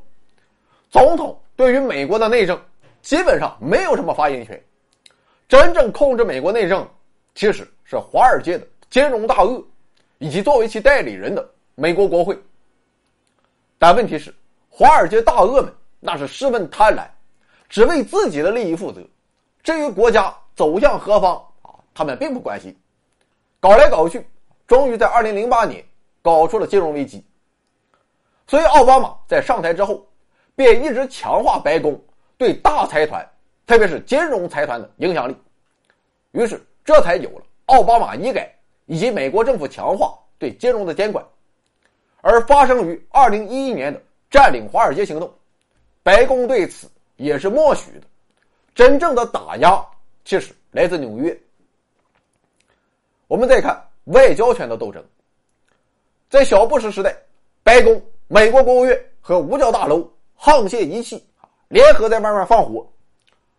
[0.89, 2.61] 总统对于美国的内政
[3.01, 4.61] 基本上没有什么发言权，
[5.47, 6.85] 真正控制美国内政
[7.35, 9.63] 其实是华尔街的金融大鳄，
[10.17, 12.37] 以及作为其代理人的美国国会。
[13.79, 14.33] 但问题是。
[14.73, 17.05] 华尔街大鳄们那是十分贪婪，
[17.69, 19.01] 只为自己的利益负责。
[19.63, 22.75] 至于国家走向何方啊，他们并不关心。
[23.59, 24.25] 搞来搞去，
[24.67, 25.81] 终于在二零零八年
[26.21, 27.23] 搞出了金融危机。
[28.51, 30.05] 所以奥巴马在上台之后，
[30.57, 31.97] 便一直强化白宫
[32.37, 33.25] 对大财团，
[33.65, 35.33] 特别是金融财团的影响力。
[36.33, 38.53] 于是这才有了奥巴马医改
[38.87, 41.25] 以及美国政府强化对金融的监管。
[42.19, 44.03] 而发生于二零一一年的。
[44.29, 45.29] 占领华尔街行动，
[46.03, 48.07] 白宫对此也是默许的。
[48.73, 49.85] 真正的打压
[50.23, 51.37] 其实来自纽约。
[53.27, 55.03] 我们再看外交权的斗争，
[56.29, 57.13] 在小布什时代，
[57.61, 58.01] 白宫、
[58.33, 61.21] 美国国务院和五角大楼沆瀣一气，
[61.67, 62.89] 联合在慢慢放火，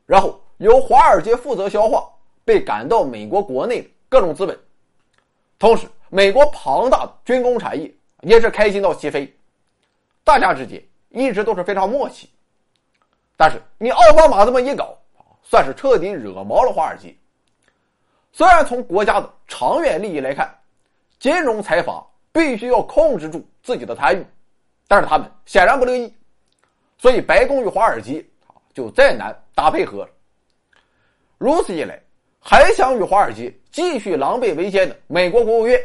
[0.06, 2.08] 然后由华尔街负责消化
[2.42, 4.58] 被赶到美国国内的各种资本，
[5.58, 9.30] 同时美国庞大的军工产业也是开心到起飞。
[10.24, 12.30] 大家之间一直都是非常默契，
[13.36, 14.96] 但是你奥巴马这么一搞，
[15.42, 17.14] 算是彻底惹毛了华尔街。
[18.32, 20.50] 虽然从国家的长远利益来看，
[21.18, 24.26] 金融财阀必须要控制住自己的贪欲，
[24.92, 26.14] 但是他们显然不乐意，
[26.98, 28.22] 所以白宫与华尔街
[28.74, 30.10] 就再难搭配合了。
[31.38, 31.98] 如此一来，
[32.38, 35.80] 还想与华尔街继续狼狈为奸的美国国务院，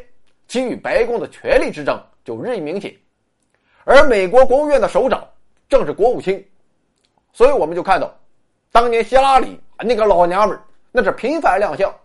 [0.49, 2.93] 其与白宫的权力之争就日益明显。
[3.85, 5.25] 而美国国务院的首长
[5.69, 6.45] 正是国务卿，
[7.31, 8.13] 所以我们就看到，
[8.73, 10.59] 当年希拉里那个老娘们
[10.91, 11.95] 那是频繁亮相，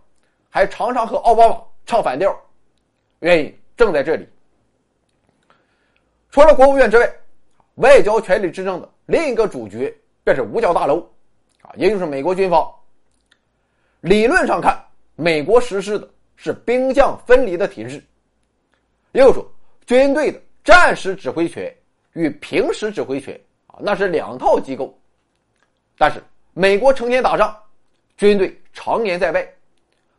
[0.49, 2.33] 还常常和奥巴马唱反调，
[3.19, 4.25] 原因正在这里。
[6.33, 7.15] 除了国务院之外，
[7.75, 11.07] 外交权力之争的另一个主角便是五角大楼，
[11.61, 12.67] 啊，也就是美国军方。
[14.01, 14.83] 理论上看，
[15.15, 18.03] 美国实施的是兵将分离的体制，
[19.11, 19.51] 也就是说，
[19.85, 20.41] 军队的。
[20.63, 21.71] 战时指挥权
[22.13, 24.97] 与平时指挥权啊，那是两套机构。
[25.97, 27.55] 但是美国成天打仗，
[28.15, 29.45] 军队常年在外，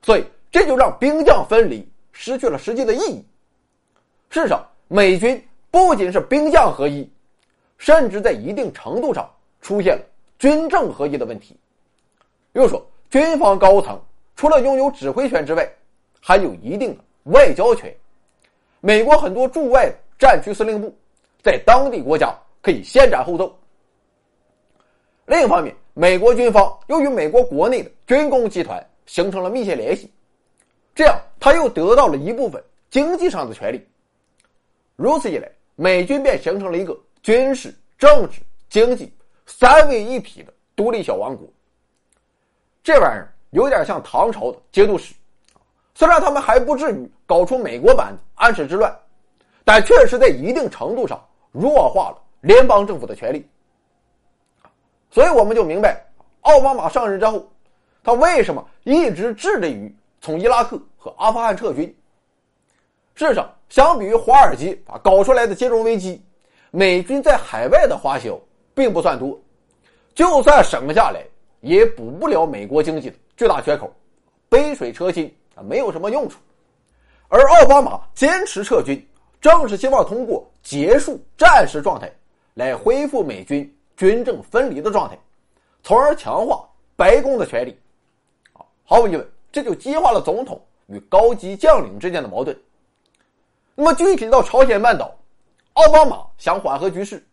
[0.03, 3.27] 所以这就让兵将分离失去了实际的意义。
[4.29, 5.43] 事实上，美军
[5.75, 7.11] 不仅是兵将合一，
[7.79, 9.29] 甚至在一定程度上
[9.61, 10.05] 出现了
[10.39, 11.59] 军政合一的问题。
[12.53, 14.01] 又说，军方高层
[14.37, 15.69] 除了拥有指挥权之外，
[16.21, 17.93] 还有一定的外交权。
[18.81, 19.93] 美国很多驻外。
[20.17, 20.97] 战区司令部
[21.43, 22.33] 在当地国家
[22.63, 23.53] 可以先斩后奏。
[25.27, 30.09] 另一方面，美国军方又与美国国内的军工集团形成了密切联系，
[30.95, 33.85] 这样他又得到了一部分经济上的权利。
[34.95, 39.13] 如此一来，美军便形成了一个军事、政治、经济
[39.47, 41.49] 三位一体的独立小王国。
[42.83, 45.15] 这玩意儿有点像唐朝的节度使，
[45.95, 48.95] 虽然他们还不至于搞出美国版的安史之乱，
[49.65, 53.49] 但确实在一定程度上弱化了联邦政府的权力。
[55.11, 56.05] 所以我们就明白，
[56.43, 57.49] 奥巴马上任之后，
[58.03, 61.97] 他为什么一直致力于从伊拉克和阿富汗撤军。
[63.15, 66.21] 事实上，相比于华尔街啊搞出来的金融危机，
[66.71, 68.39] 美军在海外的花销
[68.75, 69.41] 并不算多，
[70.15, 71.25] 就算省下来，
[71.61, 73.93] 也补不了美国经济的巨大缺口，
[74.49, 76.39] 杯水车薪啊，没有什么用处。
[77.29, 79.07] 而奥巴马坚持撤军，
[79.41, 82.11] 正是希望通过结束战时状态，
[82.55, 83.71] 来恢复美军。
[83.97, 85.17] 军政分离的状态，
[85.85, 87.79] 从而强化白宫的权力。
[88.83, 92.59] 毫无疑问，这就激化了总统与高级将领之间的矛盾。
[93.75, 95.15] 那么具体到朝鲜半岛，
[95.75, 97.25] 奥巴马想缓和局势，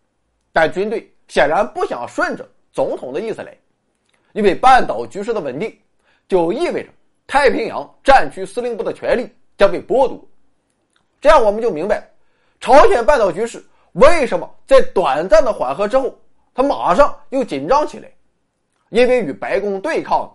[0.52, 3.56] 但军队显然不想顺着总统的意思来，
[4.34, 5.78] 因为半岛局势的稳定，
[6.28, 6.90] 就意味着
[7.28, 10.20] 太平洋战区司令部的权力将被剥夺。
[11.20, 12.10] 这样我们就明白，
[12.60, 16.18] 朝鲜半岛局势为什么在短暂的缓和之后。
[16.54, 18.12] 他马上又紧张起来，
[18.90, 20.32] 因为与白宫对抗的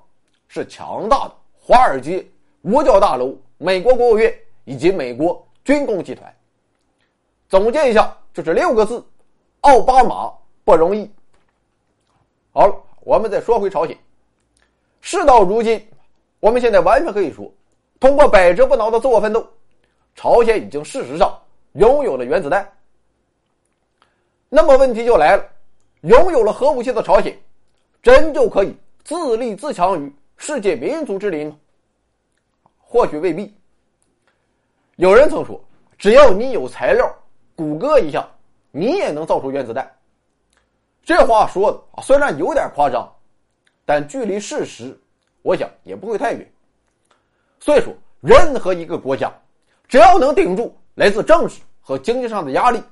[0.49, 2.27] 是强大的华尔街、
[2.63, 6.33] 五角大楼、美国国务院以及美国军工集团。
[7.49, 9.05] 总结一下，就是六个字：
[9.63, 10.33] 奥巴马
[10.65, 11.11] 不容易。
[12.53, 13.99] 好了，我们再说回朝鲜。
[15.01, 15.85] 事到如今，
[16.39, 17.53] 我们现在完全可以说，
[17.99, 19.45] 通过百折不挠的自我奋斗，
[20.15, 21.37] 朝鲜已经事实上
[21.73, 22.73] 拥有了原子弹。
[24.49, 25.45] 那么问题就来了。
[26.03, 27.37] 拥有了核武器的朝鲜，
[28.01, 31.59] 真就可以自立自强于世界民族之林吗？
[32.79, 33.53] 或许未必。
[34.97, 35.63] 有人曾说，
[35.99, 37.15] 只要你有材料，
[37.55, 38.27] 谷歌一下，
[38.71, 39.91] 你也能造出原子弹。
[41.03, 43.07] 这话说的啊虽然有点夸张，
[43.85, 44.99] 但距离事实，
[45.43, 46.51] 我想也不会太远。
[47.61, 49.31] 所以说，任何一个国家，
[49.87, 52.83] 只要能顶住来自政治和经济上的压力，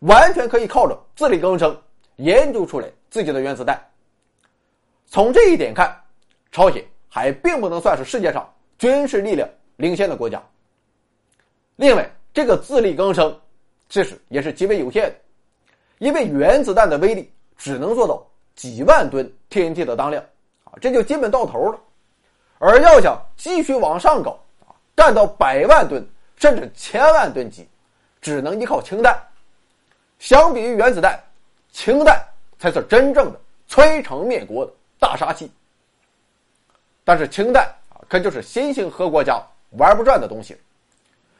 [0.00, 1.76] 完全可以靠着自力更生。
[2.16, 3.82] 研究出来自己的原子弹。
[5.06, 6.00] 从这一点看，
[6.52, 10.40] 朝鲜还并不能算是世界上军事力量领先的国家。
[11.80, 13.34] 另外，这个自力更生，
[13.88, 15.14] 其实也是极为有限的，
[15.96, 18.22] 因为原子弹的威力只能做到
[18.54, 20.22] 几万吨 TNT 的当量，
[20.64, 21.80] 啊，这就基本到头了。
[22.58, 27.66] 而要想继续往上搞，啊，干到百万吨甚至千万吨级，
[28.20, 29.18] 只能依靠氢弹。
[30.18, 31.18] 相比于原子弹。
[31.72, 32.20] 氢弹
[32.58, 35.48] 才是真正的摧城灭国的大杀器，
[37.04, 39.40] 但是氢弹啊，可就是新兴核国家
[39.78, 40.54] 玩不转的东西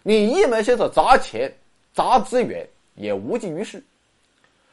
[0.02, 1.52] 你一门心思砸钱、
[1.92, 3.82] 砸资源也无济于事，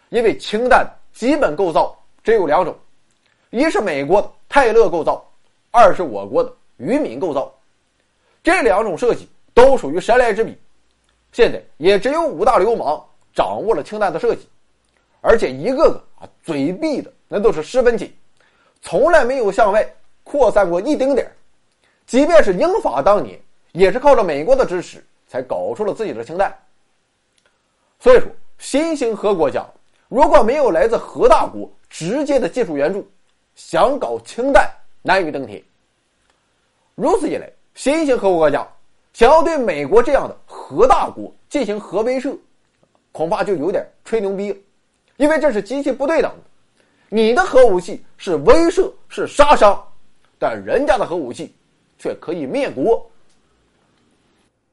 [0.10, 2.74] 因为氢弹基本构造只有两种，
[3.50, 5.26] 一是美国的泰勒构造，
[5.72, 7.54] 二是我国的于敏构造。
[8.42, 10.58] 这两种设计都属于神来之笔，
[11.34, 13.04] 现在也只有五大流氓
[13.36, 14.48] 掌握了氢弹的设计。
[15.20, 18.14] 而且一个个啊，嘴闭的那都是十分紧，
[18.82, 19.86] 从来没有向外
[20.24, 21.30] 扩散过一丁点
[22.06, 23.38] 即便是英法当年，
[23.74, 26.58] 也是靠着美国的支持才搞出了自己的氢弹。
[28.00, 29.66] 所以说，新型核国家
[30.08, 33.08] 如果没有来自核大国直接的技术援助，
[33.56, 34.70] 想搞氢弹
[35.02, 35.62] 难于登天。
[36.96, 38.68] 如此一来，新型核国家
[39.14, 42.38] 想要对美国这样的核大国进行核威慑，
[43.12, 44.58] 恐怕就有点吹牛逼了。
[45.18, 46.38] 因为这是极其不对等的，
[47.10, 49.84] 你的核武器是威慑是杀伤，
[50.38, 51.56] 但人家的核武器
[51.98, 53.10] 却可以灭国。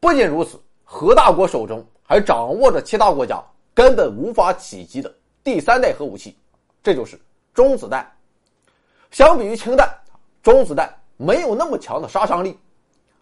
[0.05, 3.43] 不仅如此，核大国手中还掌握着其他国家
[3.73, 5.11] 根本无法企及的
[5.43, 6.37] 第三代核武器，
[6.83, 7.19] 这就是
[7.55, 8.07] 中子弹。
[9.11, 9.89] 相比于氢弹，
[10.43, 12.59] 中子弹没有那么强的杀伤力，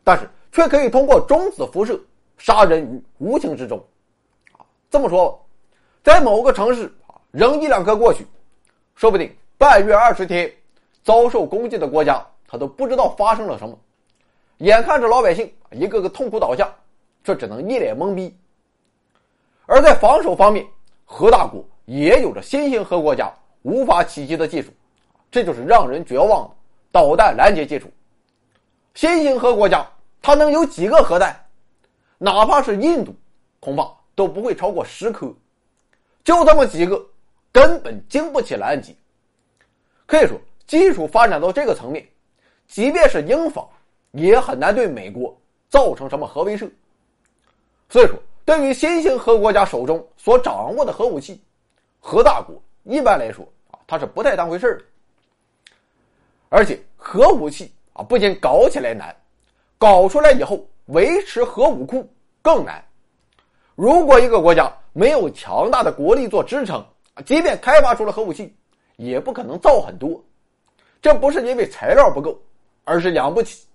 [0.03, 1.97] 但是却可以通过中子辐射
[2.37, 3.81] 杀人于无形之中。
[4.91, 5.41] 这么说，
[6.03, 6.93] 在某个城市。
[7.31, 8.27] 扔一两颗过去，
[8.95, 10.53] 说不定半月二十天，
[11.03, 13.79] 遭受攻击的国家他都不知道发生了什么，
[14.63, 16.73] 眼看着老百姓一个个痛苦倒下，
[17.25, 18.37] 却只能一脸懵逼。
[19.67, 20.65] 而在防守方面，
[21.05, 23.33] 核大国也有着新兴核国家
[23.63, 24.71] 无法企及的技术，
[25.33, 26.55] 这就是让人绝望的
[26.93, 27.91] 导弹拦截技术。
[28.95, 29.85] 新兴核国家
[30.21, 31.37] 它能有几个核弹？
[32.19, 33.13] 哪怕是印度，
[33.59, 35.35] 恐怕都不会超过十颗，
[36.23, 37.05] 就这么几个。
[37.51, 38.97] 根本经不起拦截，
[40.07, 42.09] 可以说，技术发展到这个层面，
[42.67, 43.69] 即便是英方，
[44.13, 45.37] 也很难对美国
[45.69, 46.71] 造成什么核威慑。
[47.89, 51.39] 所以说，对于新兴核国家手中所掌握的核武器，
[52.01, 52.55] 核大国
[52.85, 54.85] 一般来说啊，他是不太当回事的。
[56.49, 59.15] 而且，核武器啊，不仅搞起来难，
[59.79, 62.09] 搞出来以后维持核武库
[62.41, 62.83] 更难。
[63.75, 66.85] 如果一个国家没有强大的国力做支撑，
[67.25, 68.55] 即便开发出了核武器，
[68.97, 70.23] 也不可能造很多。
[71.01, 72.39] 这不是因为材料不够，
[72.85, 73.67] 而是养不起。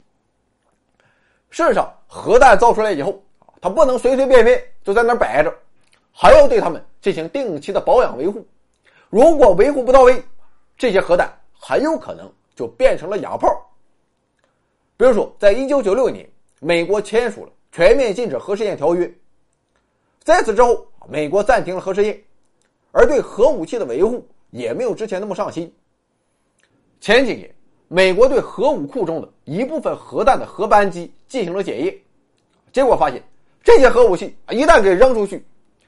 [1.49, 3.21] 事实上，核弹造出来以后，
[3.61, 5.53] 它不能随随便便就在那摆着，
[6.11, 8.45] 还要对它们进行定期的保养维护。
[9.09, 10.23] 如果维护不到位，
[10.77, 13.47] 这些核弹很有可能就变成了哑炮。
[14.97, 16.27] 比如说，在一九九六年，
[16.59, 19.05] 美国签署了《全面禁止核试验条约》。
[20.23, 22.21] 在此之后，美国暂停了核试验，
[22.91, 25.73] 而对核武器的维护也没有之前那么上心。
[26.99, 27.53] 前几年，
[27.87, 31.95] 美国对核武库中的一部分核弹的核扳机进行了检验，
[32.71, 33.21] 结果发现，
[33.63, 35.45] 这些核武器一旦给扔出去，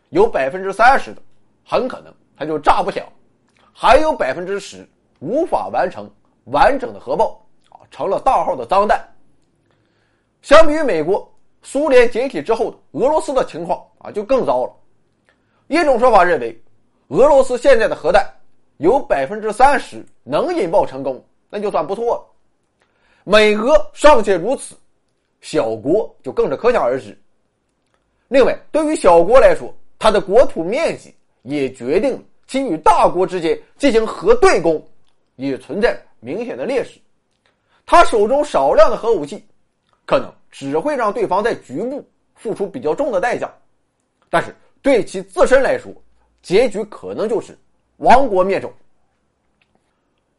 [0.10, 1.22] 有百分之三十的
[1.66, 3.06] 很可能它就炸不响，
[3.74, 4.88] 还有百分之十
[5.20, 6.10] 无法完成
[6.46, 9.00] 完整的核爆，啊，成了大号的脏弹。
[10.42, 11.28] 相比于美国。
[11.62, 14.72] 苏联解体之后的俄罗斯的情况啊，就更糟了。
[15.68, 16.58] 一种说法认为，
[17.10, 18.26] 俄罗斯现在的核弹
[18.78, 22.26] 有百分之三十能引爆成功，那就算不错了。
[23.26, 24.74] 美俄尚且如此，
[25.42, 27.18] 小国就更是可想而知。
[28.28, 31.14] 另外，对于小国来说，它的国土面积
[31.44, 34.86] 也决定其与大国之间进行核对攻
[35.36, 37.00] 也存在明显的劣势。
[37.86, 39.44] 他手中少量的核武器，
[40.06, 40.32] 可能。
[40.52, 43.48] 只会让对方在局部付出比较重的代价，
[44.32, 45.94] 但是对其自身来说，
[46.42, 47.56] 结局可能就是
[47.98, 48.74] 亡国灭种。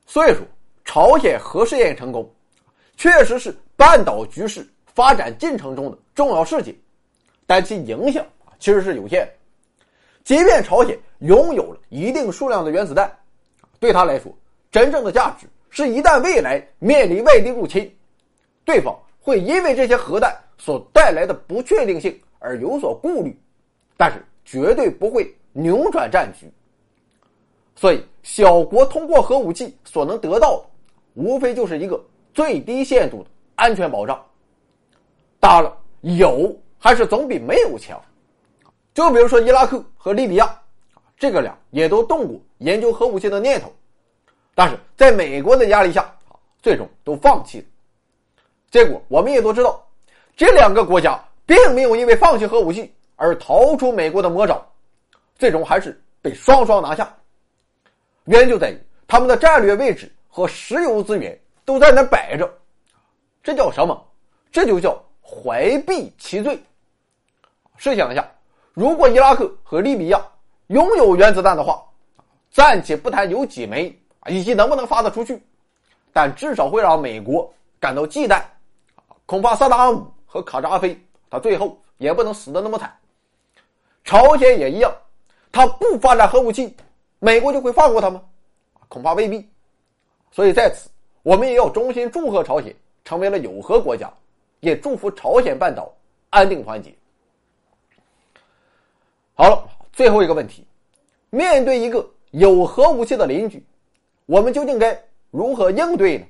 [0.07, 0.41] 所以说，
[0.85, 2.29] 朝鲜核试验成功，
[2.97, 4.69] 确实是半岛局势
[5.01, 6.79] 发展进程中的重要事情，
[7.47, 9.33] 但其影响啊其实是有限的。
[10.25, 13.11] 即便朝鲜拥有了一定数量的原子弹，
[13.79, 14.31] 对他来说，
[14.71, 17.91] 真正的价值是一旦未来面临外敌入侵，
[18.63, 18.95] 对方。
[19.23, 23.35] 会因为这些核弹所带来的不确定性而有所顾虑，
[23.97, 26.47] 但是绝对不会扭转战局。
[27.75, 30.65] 所以，小国通过核武器所能得到的，
[31.15, 31.99] 无非就是一个
[32.35, 34.23] 最低限度的安全保障。
[35.41, 38.01] 当然了，有还是总比没有强。
[38.93, 40.55] 就比如说伊拉克和利比亚，
[41.17, 43.73] 这个俩也都动过研究核武器的念头，
[44.55, 46.15] 但是在美国的压力下，
[46.61, 47.65] 最终都放弃了。
[48.71, 49.83] 结果我们也都知道，
[50.37, 54.65] 这两个国家并没有因为放弃核武器而逃出美国的魔爪，
[55.37, 57.17] 最终还是被双双拿下。
[58.25, 58.79] 原因就在于
[59.09, 62.53] 他们的战略位置和石油资源都在那摆着，
[63.43, 64.07] 这叫什么？
[64.53, 66.61] 这就叫怀璧其罪。
[67.77, 68.29] 试想一下，
[68.75, 70.21] 如果伊拉克和利比亚
[70.67, 71.83] 拥有原子弹的话，
[72.51, 75.41] 暂且不谈有几枚以及能不能发得出去，
[76.13, 78.43] 但至少会让美国感到忌惮。
[79.25, 81.01] 恐怕萨达姆和卡扎菲，
[81.31, 82.93] 他最后也不能死的那么惨。
[84.03, 84.93] 朝鲜也一样，
[85.53, 86.75] 他不发展核武器，
[87.21, 88.21] 美国就会放过他吗？
[88.89, 89.49] 恐怕未必。
[90.33, 90.91] 所以在此，
[91.23, 92.75] 我们也要衷心祝贺朝鲜
[93.05, 94.13] 成为了有核国家，
[94.61, 95.93] 也祝福朝鲜半岛
[96.31, 96.95] 安定团结。
[99.35, 100.65] 好了，最后一个问题：
[101.31, 103.65] 面对一个有核武器的邻居，
[104.27, 106.27] 我们究竟该如何应对呢？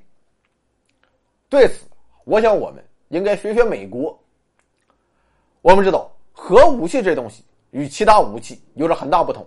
[1.48, 1.86] 对此，
[2.24, 2.82] 我想我们。
[3.10, 4.16] 应该学学美国。
[5.62, 9.44] 我们知道，核武器这东西与其他武器有着很大不同。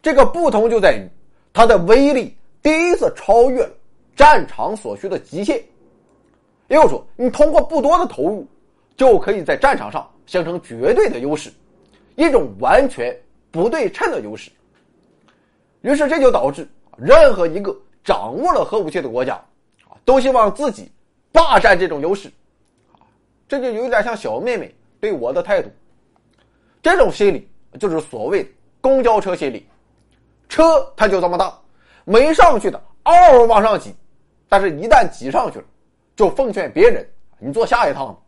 [0.00, 1.06] 这个不同就在于，
[1.52, 3.70] 它的威力第一次超越了
[4.16, 5.62] 战场所需的极限。
[6.72, 8.48] 也就是说，你通过不多的投入，
[8.96, 11.52] 就可以在战场上形成绝对的优势，
[12.16, 13.14] 一种完全
[13.50, 14.50] 不对称的优势。
[15.82, 16.66] 于是，这就导致
[16.96, 19.34] 任何一个掌握了核武器的国家，
[19.86, 20.90] 啊，都希望自己
[21.30, 22.32] 霸占这种优势。
[23.46, 25.68] 这就有点像小妹妹对我的态度，
[26.80, 27.46] 这种心理
[27.78, 28.48] 就是所谓的
[28.80, 29.66] 公交车心理。
[30.48, 31.52] 车它就这么大，
[32.06, 33.94] 没上去的嗷嗷往上挤，
[34.48, 35.64] 但是一旦挤上去了，
[36.16, 37.08] 就奉劝别人
[37.38, 38.18] 你坐下一趟。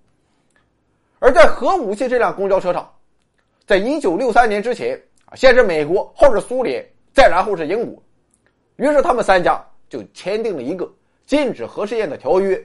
[1.19, 2.93] 而在核武器这辆公交车上，
[3.67, 8.03] 在一九六三年之前啊，先是美国，后是苏联，再然后是英国，
[8.77, 10.91] 于是他们三家就签订了一个
[11.27, 12.63] 禁止核试验的条约。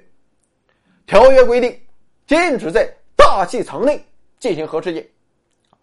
[1.05, 1.79] 条约规定。
[2.27, 4.05] 禁止在大气层内
[4.37, 5.03] 进行核试验，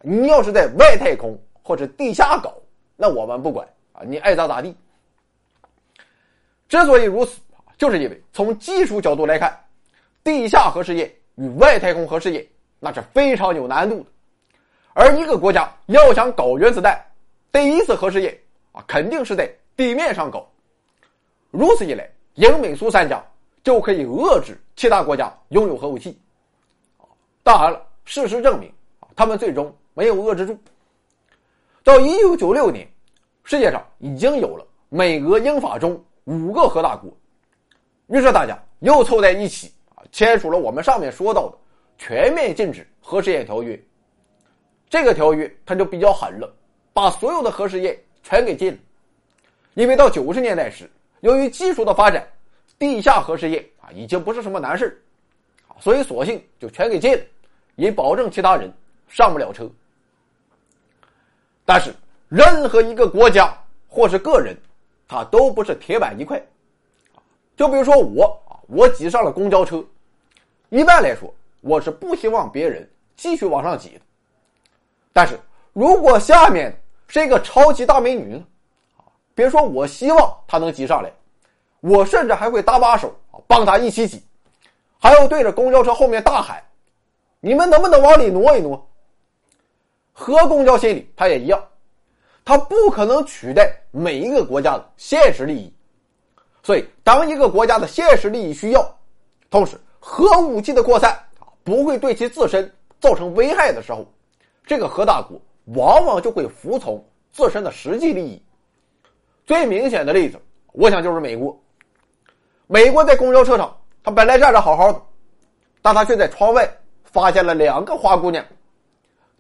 [0.01, 2.55] 你要是在外太空或者地下搞，
[2.95, 4.73] 那我们不管啊，你爱咋咋地。
[6.69, 7.41] 之所以如此，
[7.79, 9.59] 就是因为从技术角度来看，
[10.25, 12.47] 地下核试验与外太空核试验
[12.81, 14.07] 那是非常有难度的。
[14.95, 16.99] 而一个国家要想搞原子弹，
[17.53, 18.37] 第一次核试验
[18.73, 20.51] 啊，肯定是在地面上搞。
[21.51, 23.23] 如此一来，英美苏三家
[23.63, 26.19] 就可以遏制其他国家拥有核武器。
[27.43, 30.59] 当然了，事实证明啊，他们最终没有遏制住。
[31.85, 32.89] 到一九九六年，
[33.45, 37.11] 世界上已经有了美、俄、英、法、中五个核大国，
[38.09, 41.57] 于是大家又凑在一起啊，签署了我们上面说到的
[41.99, 43.81] 全面禁止核试验条约。
[44.89, 46.55] 这个条约它就比较狠了，
[46.93, 48.79] 把所有的核试验全给禁了。
[49.75, 50.89] 因为到九十年代时，
[51.21, 52.27] 由于技术的发展，
[52.79, 55.03] 地下核试验啊已经不是什么难事，
[55.81, 57.21] 所以索性就全给禁了，
[57.75, 58.73] 以保证其他人
[59.09, 59.69] 上不了车。
[61.65, 61.93] 但是，
[62.29, 63.53] 任何一个国家
[63.89, 64.57] 或是个人，
[65.09, 66.41] 他都不是铁板一块。
[67.57, 69.83] 就比如说我啊，我挤上了公交车，
[70.69, 71.33] 一般来说，
[71.63, 74.01] 我是不希望别人继续往上挤的。
[75.13, 75.41] 但是
[75.73, 76.79] 如果下面
[77.09, 78.45] 是一个超级大美女呢？
[79.35, 81.13] 别说我希望她能挤上来，
[81.81, 83.15] 我甚至还会搭把手，
[83.47, 84.23] 帮她一起挤，
[84.99, 86.63] 还要对着公交车后面大喊
[87.41, 88.87] ：“你们能不能往里挪一挪？”
[90.13, 91.63] 和公交心理，它也一样，
[92.45, 95.73] 它不可能取代每一个国家的现实利益。
[96.67, 98.99] 所以，当一个国家的现实利益需要，
[99.49, 101.17] 同时核武器的扩散
[101.63, 104.05] 不会对其自身造成危害的时候，
[104.67, 107.01] 这个核大国往往就会服从
[107.31, 108.43] 自身的实际利益。
[109.47, 110.41] 最明显的例子，
[110.73, 111.57] 我想就是美国。
[112.67, 115.01] 美国在公交车上，他本来站着好好的，
[115.81, 116.69] 但他却在窗外
[117.05, 118.45] 发现了两个花姑娘。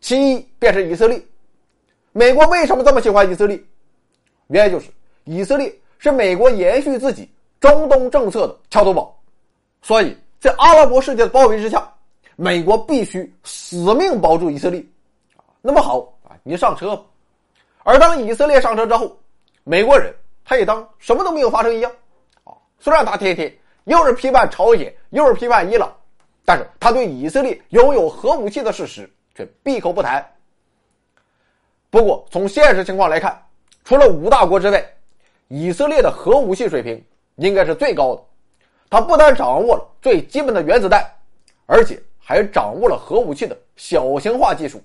[0.00, 1.20] 其一便是以色列，
[2.12, 3.60] 美国为什么这么喜欢以色列？
[4.46, 4.92] 原因就是
[5.24, 5.74] 以色列
[6.10, 7.28] 是美国延续自己
[7.60, 9.14] 中东政策的桥头堡，
[9.82, 11.92] 所以在阿拉伯世界的包围之下，
[12.36, 14.84] 美国必须死命保住以色列。
[15.60, 17.02] 那么好啊，你上车吧。
[17.82, 19.16] 而当以色列上车之后，
[19.64, 21.90] 美国人他也当什么都没有发生一样
[22.44, 22.52] 啊。
[22.78, 23.52] 虽然他天天
[23.84, 25.92] 又是批判朝鲜，又是批判伊朗，
[26.44, 29.10] 但是他对以色列拥有核武器的事实。
[29.36, 30.26] 却闭口不谈。
[31.90, 33.38] 不过，从现实情况来看，
[33.84, 34.82] 除了五大国之外，
[35.48, 37.02] 以色列的核武器水平
[37.36, 38.22] 应该是最高的。
[38.88, 41.04] 他不但掌握了最基本的原子弹，
[41.66, 44.80] 而且还掌握了核武器的小型化技术。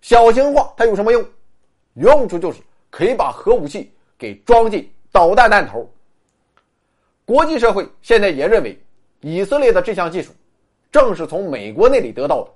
[0.00, 1.24] 小型化它有什么用？
[1.94, 2.60] 用处就是
[2.90, 5.88] 可以把核武器给装进导弹弹头。
[7.26, 8.78] 国际社会现在也认为，
[9.20, 10.32] 以色列的这项技术
[10.90, 12.50] 正是从美国那里得到的。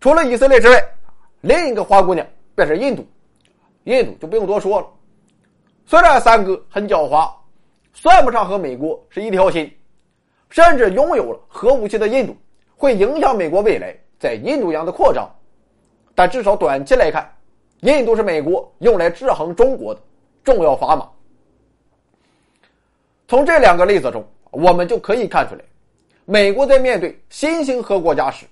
[0.00, 0.82] 除了以色列之外，
[1.40, 3.06] 另一个花姑娘便是印度。
[3.84, 4.86] 印度就不用多说了，
[5.86, 7.30] 虽然三哥很狡猾，
[7.92, 9.70] 算不上和美国是一条心，
[10.50, 12.36] 甚至拥有了核武器的印度
[12.76, 15.28] 会影响美国未来在印度洋的扩张。
[16.14, 17.30] 但至少短期来看，
[17.80, 20.00] 印度是美国用来制衡中国的
[20.44, 21.08] 重要砝码。
[23.28, 25.60] 从这两个例子中，我们就可以看出来，
[26.24, 28.46] 美国在面对新兴核国家时。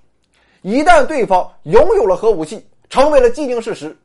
[0.63, 3.97] 一旦对方拥有了核武器，成为了既定事实，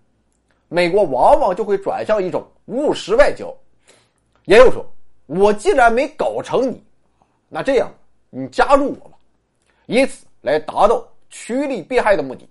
[0.69, 3.55] 美国往往就会转向一种务实外交，
[4.45, 4.87] 也就是说，
[5.27, 6.83] 我既然没搞成你，
[7.49, 7.93] 那这样
[8.31, 9.17] 你加入我吧，
[9.87, 12.49] 以此来达到趋利避害的目的。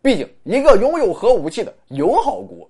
[0.00, 2.68] 毕竟，一个拥有核武器的友好国，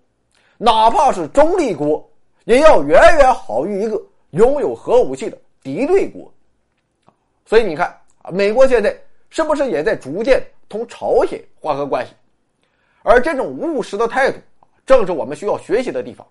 [0.58, 2.08] 哪怕是中立国，
[2.44, 6.32] 也要远远好于一个拥有核武器的敌对国。
[7.46, 7.96] 所以你看，
[8.30, 8.96] 美国现在。
[9.34, 12.12] 是不是也在逐渐同朝鲜缓和关系？
[13.02, 14.38] 而这种务实的态度
[14.86, 16.26] 正是我们需要学习的地方。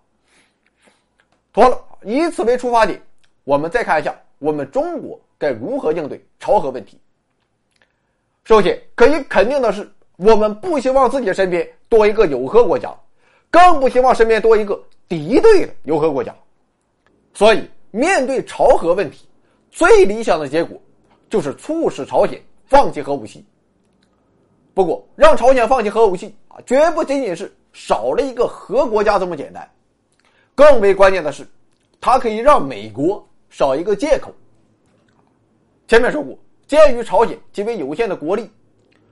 [1.53, 3.01] 妥了，以此为出发点，
[3.43, 6.99] 我们再看一下我们中国该如何应对朝核问题。
[8.43, 12.93] 首先，可以肯定的是，我们不希望自己身边多一个有核国家，
[13.49, 16.36] 更不希望身边多一个敌对的有核国家。
[17.34, 19.28] 所以，面对朝核问题，
[19.69, 20.82] 最理想的结果
[21.30, 22.41] 就是促使朝鲜。
[22.65, 23.45] 放弃核武器。
[24.74, 29.69] 不过，让朝鲜放弃核武器啊，绝不仅仅是少了一个核国家这么简单。
[30.55, 31.45] 更为关键的是，
[31.99, 34.34] 它可以让美国少一个借口。
[35.89, 38.49] 前面说过，鉴于朝鲜极为有限的国力，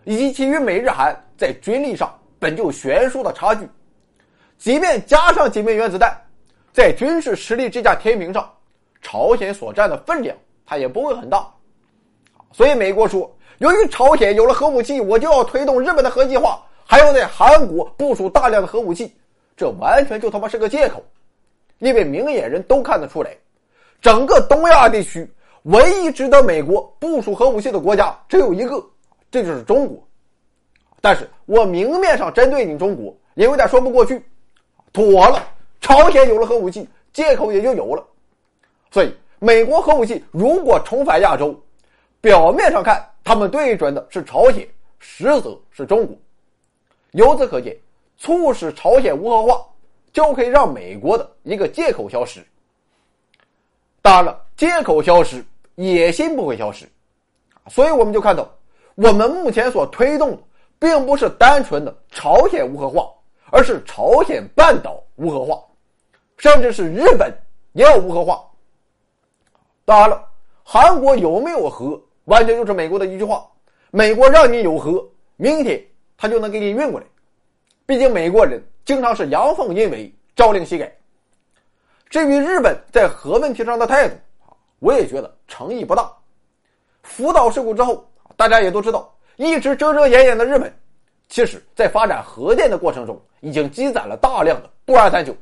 [0.05, 3.67] 以及其与美日韩在军力上本就悬殊的差距，
[4.57, 6.17] 即便加上几枚原子弹，
[6.71, 8.49] 在军事实力这架天平上，
[9.01, 11.53] 朝鲜所占的分量它也不会很大。
[12.53, 13.29] 所以，美国说。
[13.59, 19.13] 由于朝鲜有了核武器，我就要推动日本的核计划，还要在韩国部署大量的核武器，
[19.55, 21.03] 这完全就他妈是个借口。
[21.79, 23.35] 因为明眼人都看得出来，
[24.01, 25.29] 整个东亚地区
[25.63, 28.81] 唯一值得美国部署核武器的国家只有一个，
[29.29, 30.01] 这就是中国。
[31.01, 34.21] 但是我明面上针对你中国，也有点说不过去。
[34.93, 35.43] 妥了，
[35.81, 38.03] 朝鲜有了核武器，借口也就有了。
[38.89, 41.57] 所以，美国核武器如果重返亚洲，
[42.21, 44.67] 表面上看他们对准的是朝鲜，
[44.99, 46.15] 实则是中国。
[47.11, 47.75] 由此可见，
[48.17, 49.65] 促使朝鲜无核化，
[50.11, 52.45] 就可以让美国的一个借口消失。
[54.01, 55.43] 当然了，借口消失，
[55.75, 56.87] 野心不会消失。
[57.67, 58.49] 所以我们就看到，
[58.95, 60.39] 我们目前所推动的，
[60.77, 63.09] 并不是单纯的朝鲜无核化。
[63.51, 65.59] 而是朝鲜半岛无核化，
[66.37, 67.35] 甚至是日本
[67.73, 68.47] 也要无核化。
[69.85, 70.23] 当然了，
[70.63, 71.99] 韩国有没有核，
[72.29, 73.43] 完全就是美国的一句话：
[73.89, 75.03] 美国让你有核，
[75.35, 75.83] 明天
[76.15, 77.05] 他就能给你运过来。
[77.87, 80.95] 毕竟美国人经常是阳奉阴违、朝令夕改。
[82.07, 84.15] 至于日本在核问题上的态度
[84.77, 86.11] 我也觉得诚意不大。
[87.01, 88.07] 福岛事故之后，
[88.37, 90.71] 大家也都知道，一直遮遮掩掩的日本。
[91.29, 95.35] 其实，在发展核电的过程中，已经积攒了大量的不二三九，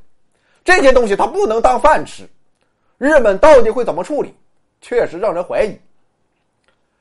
[0.64, 2.24] 这些东西它不能当饭吃。
[2.98, 4.34] 日本到底会怎么处理，
[4.80, 5.78] 确实让人怀疑。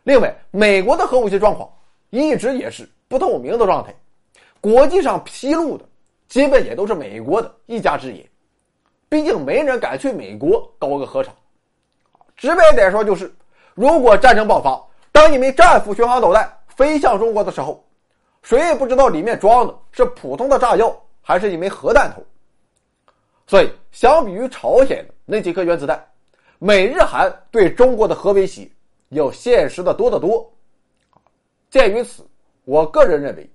[0.07, 1.69] 另外，美国的核武器状况
[2.11, 3.93] 一直也是不透明的状态，
[4.61, 5.85] 国际上披露的
[6.29, 8.25] 基本也都是美国的一家之言。
[9.09, 11.35] 毕竟没人敢去美国搞个核厂。
[12.37, 13.35] 直白点说，就是
[13.75, 14.81] 如果战争爆发，
[15.11, 17.85] 当一枚战斧巡航导弹飞向中国的时候。
[18.43, 22.25] 谁也不知道里面装的是普通的炸药还是一枚核弹头，
[23.45, 26.01] 所以相比于朝鲜的那几颗原子弹，
[26.61, 28.71] 美日韩对中国的核威胁
[29.17, 30.49] 要现实的多得多。
[31.71, 32.23] 鉴于此，
[32.65, 33.51] 我个人认为，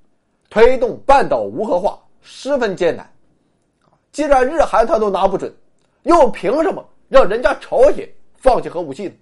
[0.50, 3.10] 推动半岛无核化十分艰难。
[4.12, 5.54] 既然日韩他都拿不准，
[6.04, 9.14] 又凭什么让人家朝鲜放弃核武器呢？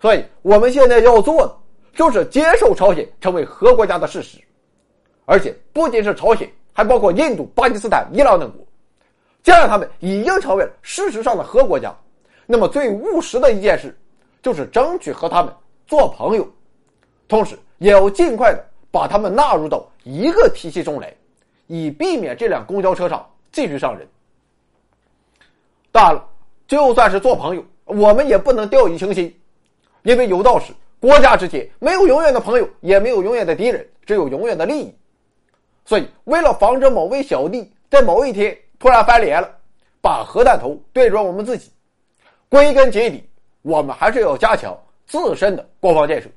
[0.00, 1.54] 所以我们现在要做的。
[1.94, 4.38] 就是接受朝鲜成为核国家的事实，
[5.24, 8.64] 而且不仅是朝鲜，还包括印度、巴基斯坦、伊朗等国。
[9.42, 11.92] 既然他们已经成为了事实上的核国家，
[12.46, 13.98] 那么最务实的一件事，
[14.42, 15.52] 就是争取和他们
[15.86, 16.48] 做朋友，
[17.26, 21.14] 同时也要尽快的把他们纳入到一个体系中来，
[21.66, 24.06] 以避免这辆公交车上继续上人。
[25.90, 26.28] 当然了，
[26.66, 29.34] 就算是做朋友，我们也不能掉以轻心，
[30.02, 30.72] 因为有道是。
[31.00, 34.92] 国家之间没有永远的朋友，也没有永远的敌人，只有永远的利益。
[35.84, 39.48] 所以，为了防止某位小弟在某一天突然翻脸了，
[40.00, 41.70] 把核弹头对准我们自己，
[42.48, 43.27] 归根结底，
[43.68, 44.74] 我们还是要加强
[45.06, 46.28] 自身的国防建设。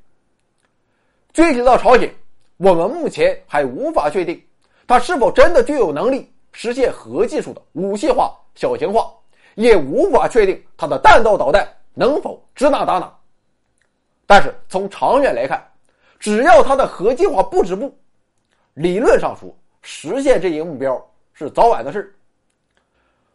[1.32, 2.13] 具体到朝鲜，
[2.57, 4.43] 我们目前还无法确定
[4.86, 9.09] 它是否真的具有能力实现核技术的武器化、小型化，
[9.55, 13.09] 也无法确定它的弹道导弹能否指哪打哪。
[14.27, 15.65] 但是从长远来看，
[16.19, 17.97] 只要它的核计划不止步，
[18.73, 21.01] 理论上说实现这一目标
[21.32, 22.13] 是早晚的事。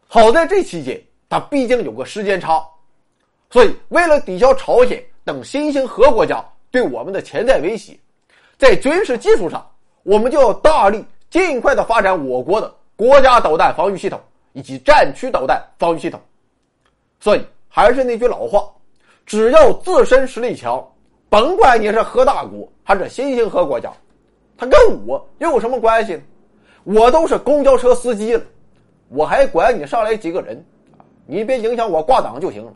[0.07, 2.63] 好在这期间，它毕竟有个时间差，
[3.49, 7.97] 所以为了抵消朝鲜等新兴核国家对我们的潜在威胁，
[8.57, 9.65] 在军事技术上，
[10.03, 14.19] 我们就要大力尽快的发展我国的国家导弹防御系统
[14.53, 16.19] 以及战区导弹防御系统。
[17.19, 18.69] 所以还是那句老话。
[19.25, 20.81] 只要自身实力强，
[21.27, 23.91] 甭管你是核大国还是新兴核国家，
[24.57, 26.21] 他跟我又有什么关系呢？
[26.85, 28.41] 我都是公交车司机了，
[29.09, 30.65] 我还管你上来几个人
[31.25, 32.73] 你别影响我挂档就行了。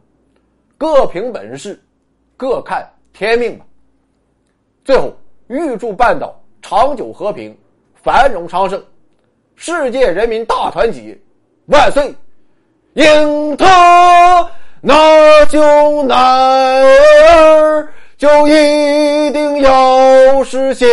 [0.81, 1.79] 各凭本事，
[2.35, 3.63] 各看天命吧。
[4.83, 5.13] 最后，
[5.47, 7.55] 预祝半岛长久和平、
[8.01, 8.83] 繁荣昌盛，
[9.55, 11.15] 世界人民大团结，
[11.67, 12.15] 万岁！
[12.93, 13.63] 英特。
[14.81, 20.89] 那就男儿就一定要实现。